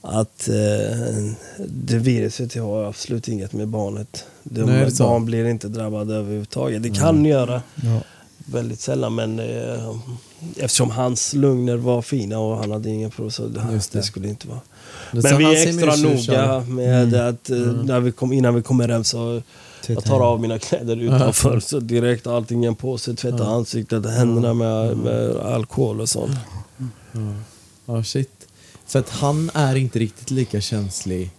[0.00, 1.32] att eh,
[1.66, 4.24] det viruset har absolut inget med barnet.
[4.42, 6.82] De, Nej, barn blir inte drabbade överhuvudtaget.
[6.82, 8.00] Det kan göra Ja.
[8.46, 9.96] Väldigt sällan men eh,
[10.56, 13.92] eftersom hans lugner var fina och han hade ingen problem så det, det.
[13.92, 14.02] det.
[14.02, 14.60] skulle inte vara.
[15.12, 17.28] Men Men vi är extra noga med Mm.
[17.28, 19.42] att eh, när vi kom, innan vi kommer hem så
[19.86, 23.54] jag tar av mina kläder utanför så direkt allting i en påse, tvätta Ja.
[23.54, 26.36] ansiktet, händerna med, med alkohol och sånt.
[27.86, 28.30] Ja, shit.
[28.86, 31.30] För att han är inte riktigt lika känslig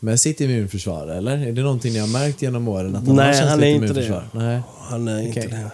[0.00, 1.38] med sitt immunförsvar, eller?
[1.38, 2.96] Är det någonting ni har märkt genom åren?
[2.96, 4.28] Att han Nej, har han är inte immunförsvar?
[4.32, 4.60] Nej.
[4.78, 5.50] Han är inte Okej.
[5.50, 5.70] det.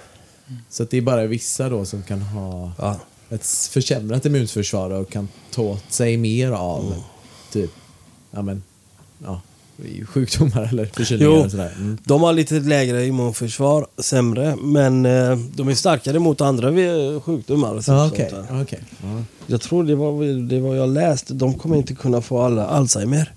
[0.71, 3.01] Så att det är bara vissa då som kan ha Ja.
[3.31, 6.99] ett försämrat immunförsvar och kan ta åt sig mer av Mm.
[7.53, 7.71] typ,
[8.31, 8.63] ja men,
[9.25, 9.41] ja,
[10.07, 11.45] sjukdomar eller förkylningar Jo.
[11.45, 11.73] och sådär.
[11.77, 11.99] Mm.
[12.05, 16.71] De har lite lägre immunförsvar, sämre, men eh, de är starkare mot andra
[17.21, 17.71] sjukdomar.
[17.71, 18.29] och Ja, sånt okej.
[18.31, 18.63] där.
[18.63, 18.81] okej.
[19.03, 19.23] Ja.
[19.47, 23.33] Jag tror det var det var jag läste, de kommer inte kunna få alla Alzheimer.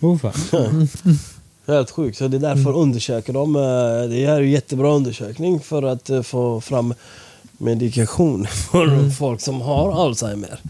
[0.00, 0.32] Oh, fan.
[1.66, 3.56] Helt sjukt, så det är därför undersöker de.
[3.56, 3.62] eh,
[4.10, 6.94] Det här är ju jättebra undersökning för att eh, få fram
[7.58, 10.60] medikation för folk som har Alzheimer.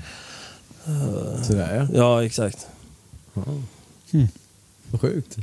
[1.43, 1.99] Sådär ja.
[1.99, 2.67] Ja, exakt.
[4.91, 5.37] Vad sjukt.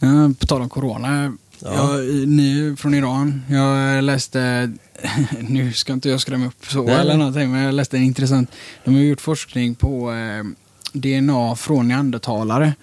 [0.00, 1.36] Ja, på tal om corona.
[1.58, 1.98] Ja.
[1.98, 3.42] Jag, ni är från Iran.
[3.50, 4.72] Jag läste,
[5.40, 6.94] nu ska inte jag skrämma upp så Nej.
[6.94, 8.50] eller någonting, men jag läste en intressant.
[8.84, 10.44] De har gjort forskning på eh,
[10.92, 12.74] DNA från neandertalare.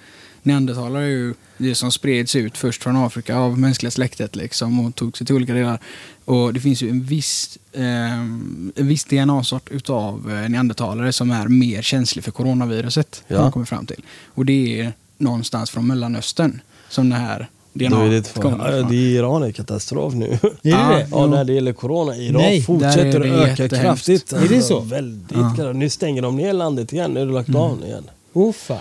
[0.44, 4.96] Neandertalare är ju det som spreds ut först från Afrika av mänskliga släktet liksom och
[4.96, 5.80] tog sig till olika delar.
[6.26, 11.48] Och det finns ju en viss, eh, en viss DNA-sort utav eh, neandertalare som är
[11.48, 13.24] mer känslig för coronaviruset.
[13.28, 13.36] Ja.
[13.36, 14.04] Har man kommit fram till.
[14.36, 18.90] Och det är någonstans från Mellanöstern som det här DNA Då är det, kommer ifrån.
[18.92, 20.26] det är Iran är katastrof nu.
[20.34, 20.78] Är det Ja.
[20.90, 21.08] det?
[21.12, 22.16] Ja, när det gäller corona.
[22.18, 24.34] Iran Nej, fortsätter det öka kraftigt.
[24.34, 24.80] Är det så?
[24.80, 25.74] Väldigt Ja.
[25.74, 27.12] Nu stänger de ner landet igen.
[27.14, 28.04] Nu är det lockdown igen.
[28.34, 28.78] Oh, fan.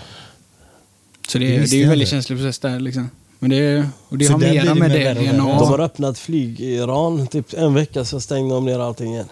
[1.29, 3.09] Så det, Det är- ju en väldigt känslig process där liksom.
[3.39, 5.13] Men det, och det Så har mera det med det.
[5.13, 5.31] DNA.
[5.37, 7.27] De har öppnat flyg i Iran.
[7.27, 9.25] Typ en vecka så stängde de ner allting igen.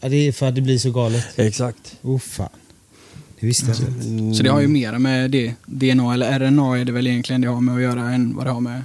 [0.00, 1.26] Ja, det är för att det blir så galet.
[1.38, 1.96] Exakt.
[2.02, 2.48] Oh, fan.
[3.40, 4.36] Det visste jag inte.
[4.36, 7.48] Så det har ju mera med det, DNA eller RNA är det väl egentligen det
[7.48, 8.84] har med att göra än vad det har med mm,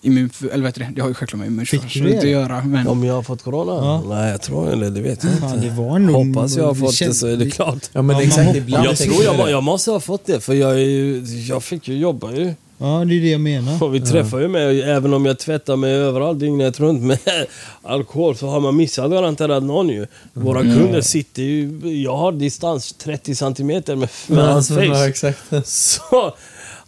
[0.00, 0.30] immun...
[0.52, 0.90] Eller vet du det?
[0.94, 2.62] Det har ju självklart med immunförsvaret att göra.
[2.64, 3.72] Men Om jag har fått corona?
[3.72, 4.02] Ja.
[4.08, 5.66] Nej, jag tror eller det vet jag inte.
[5.68, 6.26] det var nog...
[6.26, 7.90] Hoppas jag har fått det så är det klart.
[7.92, 10.54] Ja men Ja, man exakt, ibland Jag tror jag, jag måste ha fått det för
[10.54, 12.54] jag, är ju, jag fick ju jobba ju.
[12.78, 13.82] Ja, det är det jag menar.
[13.82, 17.18] Och vi träffar ju med, även om jag tvättar mig överallt dygnet runt med
[17.82, 20.06] alkohol så har man missat garanterat någon ju.
[20.32, 24.84] Våra kunder sitter ju, jag har distans 30 centimeter med, med Ja, hans face.
[24.84, 25.38] Ja, exakt.
[25.64, 26.34] Så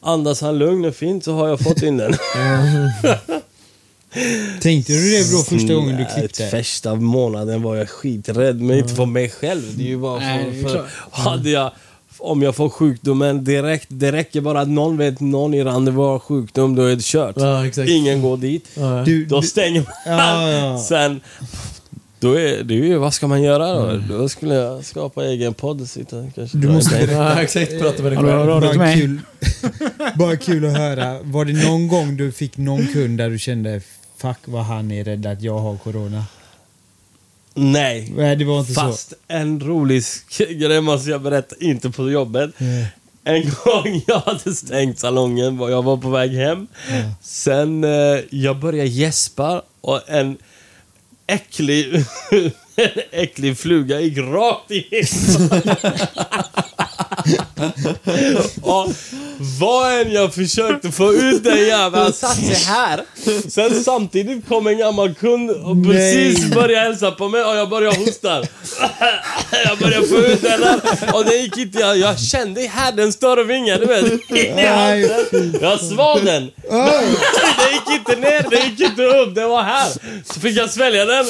[0.04, 2.12] andas han lugn och fint så har jag fått in den.
[4.60, 6.46] Tänkte du det då första gången du Nej, klippte?
[6.46, 9.62] Första månaden var jag skiträdd, men inte för mig själv.
[9.76, 11.72] Det är ju bara Nej, för, för hade jag,
[12.18, 16.18] om jag får sjukdomen direkt, det räcker bara att någon vet någon i landet har
[16.18, 17.34] sjukdom, då är det kört.
[17.38, 17.90] Ja, exakt.
[17.90, 18.68] Ingen går dit.
[18.74, 19.02] Ja.
[19.06, 20.18] Du, Då stänger man.
[20.18, 20.78] Ja, ja.
[20.88, 21.20] Sen,
[22.28, 24.00] då är det ju, vad ska man göra då?
[24.08, 27.80] Då skulle jag skapa egen podd och sitta kanske Du dra måste ett- Ja, exakt.
[27.80, 28.40] Prata med dig Hallå, själv.
[28.50, 29.00] hallå, till bara, mig.
[29.00, 29.20] kul,
[30.18, 31.18] bara kul att höra.
[31.22, 33.80] Var det någon gång du fick någon kund där du kände
[34.16, 36.24] Fuck vad han är rädd att jag har corona?
[37.54, 38.12] Nej.
[38.16, 42.50] Nej, det var inte Fast en rolig sk- grej måste jag berätta, inte på jobbet.
[42.58, 42.64] så.
[42.64, 42.86] Eh,
[43.24, 46.66] En gång jag hade stängt salongen, var- jag var på väg hem.
[47.22, 50.36] Sen eh, jag började gäspa och en
[51.26, 51.94] äcklig,
[52.76, 55.50] en äcklig fluga gick rakt i hissen.
[58.62, 58.92] och
[59.60, 63.04] vad än jag försökte få ut den jäveln, han satt sig här.
[63.48, 67.96] Sen samtidigt kom en gammal kund och precis började hälsa på mig och jag började
[67.96, 68.42] hosta.
[69.64, 70.80] Jag började få ut den här
[71.14, 74.12] och det gick inte, jag, jag kände här den större vingen, du vet.
[75.60, 76.50] Jag sval den.
[77.58, 79.88] Det gick inte ner, det gick inte upp, det var här.
[80.24, 81.26] Så fick jag svälja den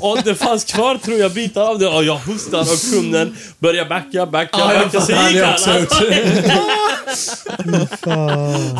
[0.00, 3.88] och det fanns kvar tror jag bitar av det och jag hostade och kunden började
[3.88, 5.00] backa, backa, backa.
[5.00, 5.58] Så gick han.
[5.80, 5.92] Gjort.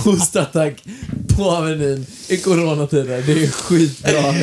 [0.05, 0.83] Hostattack
[1.37, 3.23] på Avenyn i coronatider.
[3.27, 4.35] Det är skitbra.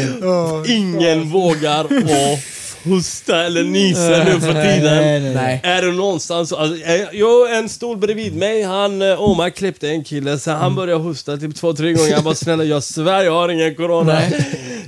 [0.76, 2.40] Ingen vågar att
[2.84, 5.34] hosta eller nysa nu för tiden.
[5.34, 5.60] Nej.
[5.64, 6.54] Är du någonstans...
[6.54, 6.78] Alltså,
[7.12, 11.38] jo, en stol bredvid mig, han, eh, Omar klippte en kille, så han började hosta
[11.38, 12.10] typ två, tre gånger.
[12.12, 14.14] Jag bara snälla, jag svär jag har ingen corona.
[14.14, 14.46] Nej.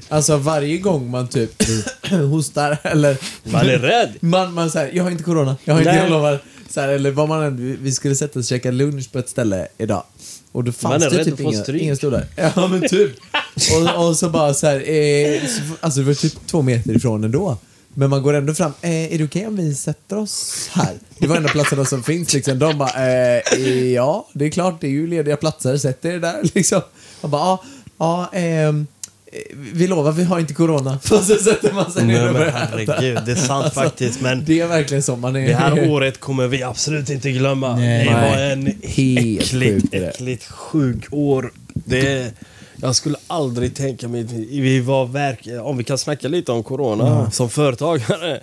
[0.10, 1.64] Alltså varje gång man typ
[2.32, 4.10] hostar eller Man är rädd.
[4.20, 6.02] man, man säger jag har inte corona, jag har inte, Nej.
[6.02, 6.40] jag lovar.
[6.74, 9.30] Så här, eller vad man än, vi- skulle sätta oss och käka lunch på ett
[9.30, 10.04] ställe idag.
[10.52, 12.26] Och då fanns det typ inga, inga stolar.
[12.56, 13.12] Ja men typ.
[13.98, 17.24] och, och så bara så här, eh, så, alltså det var typ två meter ifrån
[17.24, 17.58] ändå.
[17.94, 20.94] Men man går ändå fram, eh, är det okej om vi sätter oss här?
[21.18, 22.60] Det var enda platserna som finns liksom.
[22.60, 26.40] De bara, eh, ja det är klart det är ju lediga platser, sätt er där
[26.54, 26.82] liksom.
[27.22, 27.64] Man bara, ja,
[27.98, 29.03] ja, ehm, eh,
[29.74, 30.94] vi lovar vi har inte corona.
[31.04, 34.22] Och så sätter man sig ner och börjar herregud, det är sant Alltså, faktiskt.
[34.22, 35.48] Men Det är verkligen så man är.
[35.48, 37.76] det här året kommer vi absolut inte glömma.
[37.76, 38.06] Nej.
[38.06, 41.52] Det var en Helt äckligt, äckligt sjuk år.
[41.74, 42.34] Det,
[42.76, 44.24] jag skulle aldrig tänka mig...
[44.50, 48.40] Vi var verk, om vi kan snacka lite om corona som företagare.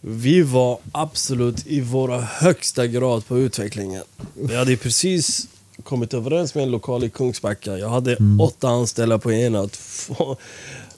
[0.00, 4.02] Vi var absolut i våra högsta grad på utvecklingen.
[4.34, 5.46] Vi hade precis
[5.84, 7.78] kommit överens med en lokal i Kungsbacka.
[7.78, 9.68] Jag hade åtta anställda på ena.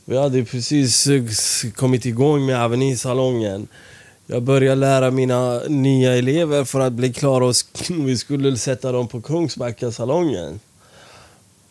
[0.05, 1.09] Vi hade precis
[1.77, 3.69] kommit igång med Avenysalongen.
[4.27, 7.55] Jag började lära mina nya elever för att bli klara och
[7.91, 10.61] vi skulle sätta dem på Kungsbackasalongen.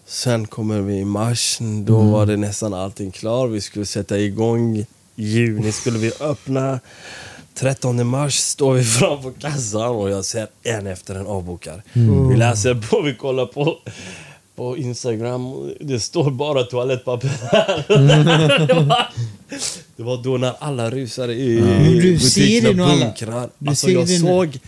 [0.05, 3.49] Sen kommer vi i mars, då var det nästan allting klart.
[3.49, 4.85] Vi skulle sätta igång.
[5.15, 6.79] Juni skulle vi öppna.
[7.59, 11.83] 13 mars står vi framför kassan och jag ser en efter en avbokar.
[12.29, 13.77] Vi läser på, vi kollar på,
[14.55, 15.71] på Instagram.
[15.81, 17.85] Det står bara toalettpapper här.
[18.67, 19.07] det, var,
[19.95, 21.61] det var då när alla rusade i
[22.19, 23.49] ser butikerna bunkrar.
[23.57, 24.59] du Alltså ser jag såg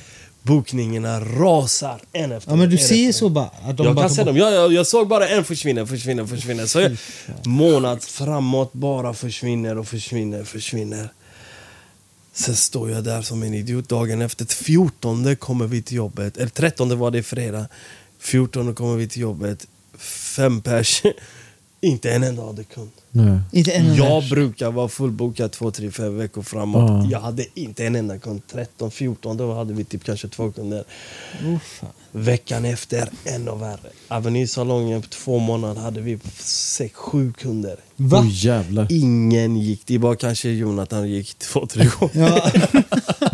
[0.41, 4.07] bokningarna rasar en efter Ja men du en ser så bara att de jag bara
[4.07, 4.37] kan se dem.
[4.37, 6.67] Jag, jag, jag såg bara en försvinna, försvinna, försvinna.
[6.67, 6.97] Så jag,
[7.45, 11.09] månad framåt bara försvinner och försvinner, försvinner.
[12.33, 14.45] Sen står jag där som en idiot dagen efter.
[14.45, 16.37] 14 kommer vi till jobbet.
[16.37, 17.67] Eller 13 var det fredag.
[18.19, 19.67] 14 kommer vi till jobbet.
[19.97, 21.03] Fem pers.
[21.81, 22.91] Inte en enda hade kund.
[23.51, 23.95] Inte en.
[23.95, 26.89] Jag brukar vara fullbokad två, tre, fem veckor framåt.
[26.89, 27.07] Ja.
[27.11, 28.41] Jag hade inte en enda kund.
[28.47, 30.83] 13, 14, då hade vi typ kanske två kunder.
[31.45, 31.89] Oh, fan.
[32.11, 33.89] Veckan efter, ännu värre.
[34.07, 37.75] Avenysalongen på två månader hade vi sex, sju kunder.
[37.95, 38.25] Va?
[38.29, 38.87] Jävlar.
[38.89, 39.81] Ingen gick.
[39.85, 42.11] Det var kanske Jonathan gick två, tre gånger.
[42.13, 42.51] Ja.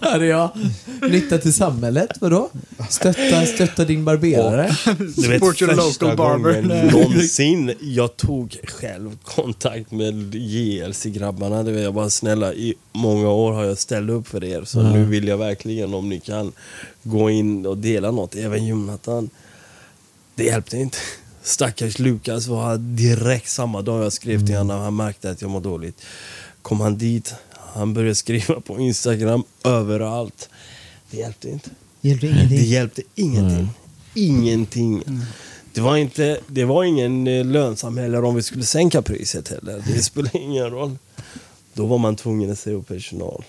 [0.00, 0.50] Här är jag.
[1.10, 2.50] Nytta till samhället, vadå?
[2.90, 4.76] Stötta, stötta din barberare.
[4.98, 6.62] Du vet, Support your local barber.
[6.92, 11.62] någonsin jag tog själv kontakt med JLC-grabbarna.
[11.62, 14.64] Det var jag bara snälla, i många år har jag ställt upp för er.
[14.64, 16.52] Så nu vill jag verkligen om ni kan
[17.02, 18.34] gå in och dela något.
[18.34, 19.30] Även Jonathan.
[20.34, 20.98] Det hjälpte inte.
[21.42, 24.80] Stackars Lukas var direkt samma dag jag skrev till honom.
[24.80, 26.02] Han märkte att jag mår dåligt.
[26.62, 27.34] Kom han dit.
[27.74, 30.48] Han började skriva på Instagram överallt.
[31.10, 31.70] Det hjälpte inte.
[32.00, 32.64] Hjälpte Det ingenting.
[32.64, 33.68] hjälpte ingenting.
[34.14, 35.02] Ingenting.
[35.72, 39.82] Det var, inte, det var ingen eh, lönsam heller om vi skulle sänka priset heller.
[39.86, 40.98] Det spelar ingen roll.
[41.74, 43.44] Då var man tvungen att säga upp personal.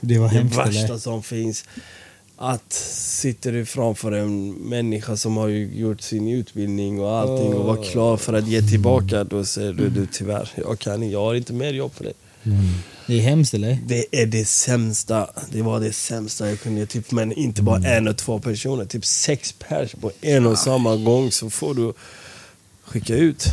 [0.00, 0.98] Det var Det hemskt värsta eller?
[0.98, 1.64] som finns.
[2.36, 7.84] Att sitter du framför en människa som har gjort sin utbildning och allting och var
[7.84, 9.24] klar för att ge tillbaka.
[9.24, 12.14] Då säger du, du tyvärr, jag kan jag har inte mer jobb för dig.
[13.06, 13.78] Det är hemskt eller?
[13.86, 15.30] Det är det sämsta.
[15.52, 16.86] Det var det sämsta jag kunde.
[16.86, 18.84] Typ, men inte bara en och två personer.
[18.84, 21.92] Typ sex pers på en och samma gång så får du
[22.84, 23.46] skicka ut.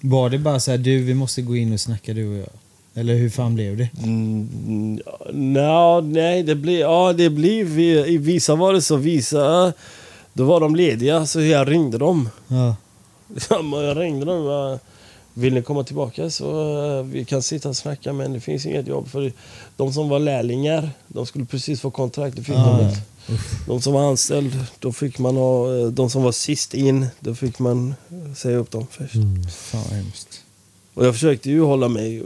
[0.00, 2.48] Var det bara så här, du vi måste gå in och snacka du och jag?
[2.94, 3.88] Eller hur fan blev det?
[4.02, 5.00] Mm,
[5.32, 9.72] no, nej, det blir, ja, det blir, vi- i vissa var det så, vissa,
[10.32, 12.28] då var de lediga så jag ringde dem.
[12.48, 12.76] Ja.
[13.72, 14.78] Jag ringde dem.
[15.34, 18.86] Vill ni komma tillbaka så eh, vi kan sitta och snacka men det finns inget
[18.86, 19.08] jobb.
[19.08, 19.32] För
[19.76, 22.36] de som var lärlingar, de skulle precis få kontrakt.
[22.36, 23.00] Det fick Ah, de inte.
[23.66, 27.34] De som var anställd, då fick man ha, eh, de som var sist in, då
[27.34, 29.14] fick man eh, säga upp dem först.
[29.56, 30.40] Fan vad hemskt.
[30.94, 32.22] Och jag försökte ju hålla mig,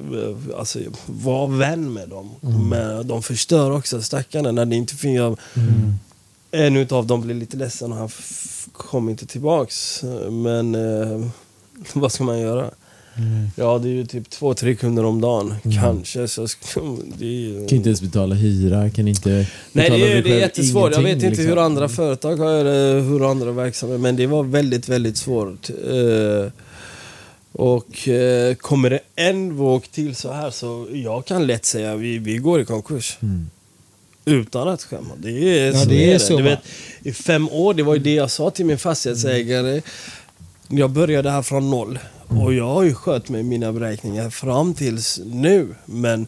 [0.58, 2.30] alltså vara vän med dem.
[2.70, 5.16] Men de förstör också stackarna när det inte finns...
[5.16, 5.38] Jag,
[6.50, 10.02] en utav dem blev lite ledsen och han f- kom inte tillbaks.
[10.30, 11.26] Men eh,
[11.92, 12.70] vad ska man göra?
[13.56, 15.54] Ja, det är ju typ två, tre kunder om dagen.
[15.80, 16.28] Kanske.
[16.28, 16.46] Så
[17.18, 17.66] det ju...
[17.66, 20.94] Kan inte ens betala hyra, kan inte Nej, det är, det är jättesvårt.
[20.94, 21.46] Jag vet inte liksom.
[21.46, 25.70] hur andra företag har eller hur andra verksamheter, men det var väldigt, väldigt svårt.
[25.70, 26.52] Eh,
[27.52, 32.18] och eh, kommer det en våg till så här så jag kan lätt säga vi,
[32.18, 33.18] vi går i konkurs.
[33.22, 33.50] Mm.
[34.24, 35.14] Utan att skämma.
[35.16, 36.58] Det är, Ja, så det är är så, Du vet,
[37.02, 39.82] I fem år, det var ju det jag sa till min fastighetsägare.
[40.68, 41.98] Jag började här från noll.
[42.28, 45.74] Och jag har ju skött med mina beräkningar fram tills nu.
[45.84, 46.26] Men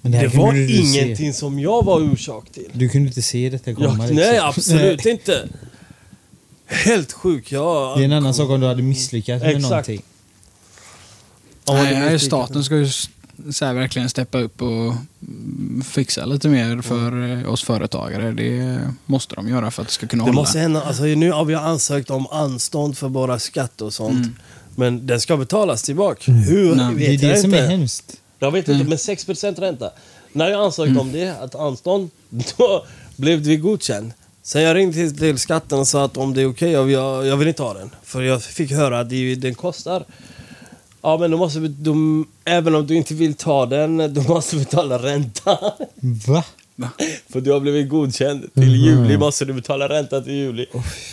[0.00, 0.74] Men det kunde var du se.
[0.76, 2.70] ingenting som jag var orsak till.
[2.72, 3.86] Du kunde inte se detta komma?
[3.86, 4.16] Ja, liksom.
[4.16, 5.48] nej, absolut inte.
[6.66, 7.52] Helt sjuk.
[7.52, 7.98] Jag...
[7.98, 9.70] Det är en annan sak om du hade misslyckats med Exakt.
[9.70, 10.02] någonting.
[11.64, 12.88] Ja, det Nej, staten ska ju
[13.50, 14.68] så här, verkligen steppa upp och
[15.22, 18.32] mm, fixa lite mer för eh, oss företagare.
[18.32, 20.40] Det måste de göra för att det ska kunna Det hålla.
[20.40, 20.82] måste hända.
[20.82, 24.16] Alltså, nu har vi ansökt om anstånd för bara skatt och sånt.
[24.24, 24.36] Mm.
[24.76, 26.32] Men den ska betalas tillbaka.
[26.32, 27.64] Hur Nej, vet Det är det jag som inte.
[27.64, 28.16] är hemskt.
[28.38, 28.88] Jag vet inte, Mm.
[28.88, 29.90] men 6% ränta.
[30.32, 32.10] När jag ansökte om det, att anstånd,
[32.58, 32.86] då
[33.16, 34.12] blev vi godkänd.
[34.42, 37.26] Sen jag ringde till, till skatten och sa att om det är okej, jag, jag,
[37.26, 37.90] jag vill inte ha den.
[38.02, 40.04] För jag fick höra att det, den kostar.
[41.02, 44.56] Ja, men då måste vi, de, även om du inte vill ta den, du måste
[44.56, 45.58] betala ränta.
[46.26, 46.44] Va?
[47.32, 48.54] För du har blivit godkänd.
[48.54, 50.66] Till juli måste du betala ränta till juli.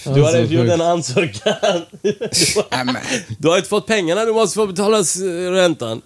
[0.04, 1.82] Du har inte gjort en ansökan.
[2.02, 4.98] Du har, du inte fått pengarna, du måste få betala
[5.52, 6.02] räntan.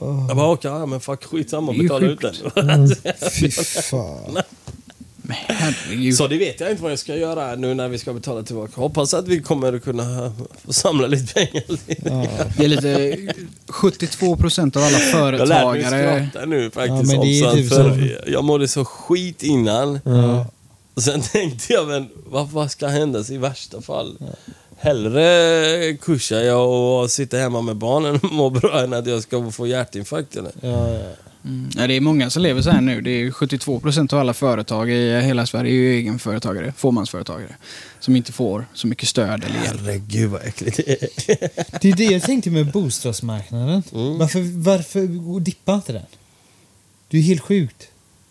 [0.00, 2.88] Jag bara, okej, men fuck skitsamma, betala ut den.
[3.40, 4.38] Fy fan.
[6.16, 8.80] Så det vet jag inte vad jag ska göra nu när vi ska betala tillbaka.
[8.80, 10.32] Hoppas att vi kommer kunna
[10.66, 11.62] få samla lite pengar.
[12.04, 12.26] Ja.
[12.56, 13.18] Det är lite
[13.68, 16.28] 72 procent av alla Jag lär mig företagare.
[16.30, 17.12] skratta nu Ja, faktiskt.
[17.12, 20.00] men det är typ sånt, för Jag mådde så skit innan.
[20.04, 20.46] Ja.
[20.94, 24.16] Och sen tänkte jag, men vad, vad ska hända i värsta fall?
[24.78, 26.68] Hellre kursar jag
[27.02, 30.36] och sitter hemma med barnen och mår bra än att jag ska få hjärtinfarkt.
[30.36, 30.52] Eller?
[30.60, 30.98] Ja, ja.
[31.46, 31.68] Mm.
[31.76, 33.00] Ja, det är många som lever så här nu.
[33.00, 37.56] Det är 72 procent av alla företag i hela Sverige är ju egenföretagare, fåmansföretagare.
[38.00, 39.80] Som inte får så mycket stöd eller hjälp.
[39.80, 41.08] Herregud vad äckligt det är.
[41.80, 43.82] Det är det jag tänkte med bostadsmarknaden.
[43.94, 44.18] Mm.
[44.18, 46.02] Varför, varför dippar inte den?
[47.10, 47.88] Det är helt sjukt.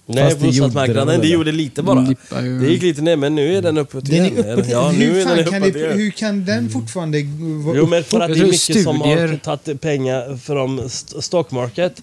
[0.07, 1.31] Nej, det bostadsmarknaden, den det väl?
[1.31, 2.01] gjorde lite bara.
[2.29, 4.45] Den ju- Det gick lite ner, men nu är den uppåt Den igen.
[4.45, 4.69] är uppåt.
[4.69, 7.23] Ja, nu hur, är fan den kan uppåt det, hur kan den fortfarande
[7.65, 10.79] vara Jo, men för att det är mycket tror som har studier- tagit pengar från
[10.79, 12.01] st- stockmarket.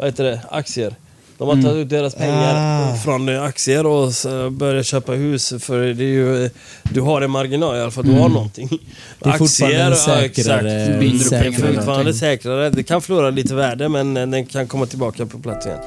[0.00, 0.40] Vad heter det?
[0.50, 0.94] Aktier.
[1.38, 1.64] De har Mm.
[1.64, 2.96] tagit ut deras pengar Ah.
[2.96, 5.52] från eh, aktier och så börjat köpa hus.
[5.60, 6.50] För det är ju, eh,
[6.82, 8.68] du har en marginal i alla fall, du har någonting.
[8.72, 8.78] Mm.
[9.18, 10.24] Det är ja, säkrare...
[10.24, 10.64] exakt.
[11.00, 11.74] Binder säkrare.
[11.74, 12.70] fortfarande säkrare.
[12.70, 15.78] Det kan förlora lite värde men eh, den kan komma tillbaka på plats igen.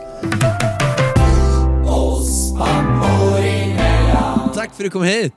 [4.56, 5.34] Tack för att du kom hit!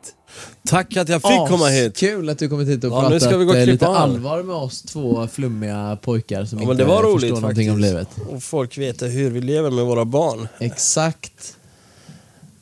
[0.66, 1.96] Tack att jag fick komma hit.
[1.96, 3.94] Kul att du kommit hit och Ja, nu pratat ska vi gå och lite av.
[3.96, 7.76] allvar med oss två flummiga pojkar som Ja, inte det var förstår roligt någonting om
[7.76, 7.92] faktiskt.
[8.18, 8.34] livet.
[8.36, 10.48] Och folk vet hur vi lever med våra barn.
[10.58, 11.56] Exakt.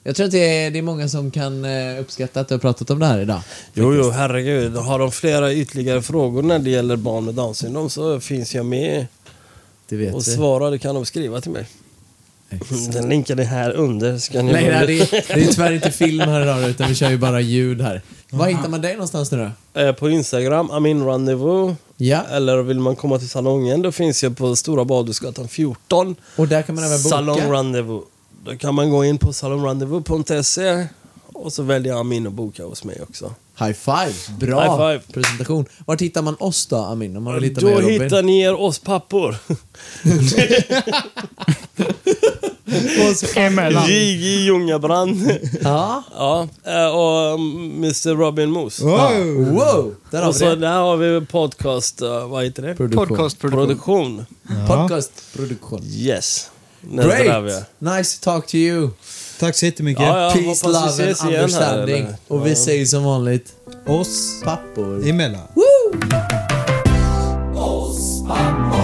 [0.07, 2.59] Jag tror att det är, det är många som kan eh, uppskatta att du har
[2.59, 3.41] pratat om det här idag.
[3.75, 4.77] Jo, jo, herregud.
[4.77, 8.67] Har de flera ytterligare frågor när det gäller barn med Downs syndrom så finns jag
[8.67, 9.07] med
[9.89, 10.25] Det vet och vi.
[10.35, 10.71] svarar.
[10.71, 11.67] Det kan de skriva till mig.
[12.93, 14.19] Den länken är här under.
[14.19, 14.87] Ska ni Nej, det, är,
[15.35, 18.03] det är tyvärr inte film här idag utan vi kör ju bara ljud här.
[18.31, 19.81] Var hittar man dig någonstans nu då?
[19.81, 21.77] Eh, På Instagram, Amin Rendezvous.
[21.97, 26.17] Ja, Eller vill man komma till salongen, då finns jag på Stora Badhusgatan 14.
[26.37, 27.09] och där kan man även boka.
[27.09, 28.05] Salon Rendezvous.
[28.45, 30.87] Då kan man gå in på salonrendezvous.se
[31.33, 33.35] och så väljer Amin att boka hos mig också.
[33.59, 34.15] High five!
[34.39, 35.13] Bra High five.
[35.13, 35.65] presentation.
[35.87, 37.17] Vart hittar man oss då, Amin?
[37.17, 38.03] Om man vill hitta mig Då och Robin?
[38.03, 39.37] hittar ni er oss pappor.
[43.37, 43.87] Emellan.
[43.89, 44.45] J.J.
[44.45, 45.39] Ljungabrand.
[45.63, 46.03] Ja.
[46.15, 48.85] Ja, eh, och mm, Mr Robin Moose.
[48.85, 49.55] Wow!
[49.55, 49.95] Wow!
[50.11, 50.57] Där har Och vi så det.
[50.57, 52.75] där har vi podcast, eh, vad heter det?
[52.75, 53.07] Produktion.
[53.09, 54.25] Podcastproduktion.
[54.47, 54.67] Produktion.
[54.67, 55.81] Podcastproduktion.
[55.85, 56.51] Yes.
[56.81, 57.55] Nästa där vi är.
[57.55, 57.97] Great!
[57.99, 58.91] Nice to talk to you.
[59.39, 60.03] Tack så jättemycket.
[60.03, 62.05] Ja, ja, Peace, love and understanding.
[62.05, 62.57] Här, och vi ja.
[62.57, 63.53] säger som vanligt,
[63.87, 65.49] oss pappor emellan.
[65.55, 65.65] Woo!
[67.55, 68.84] Oss pappor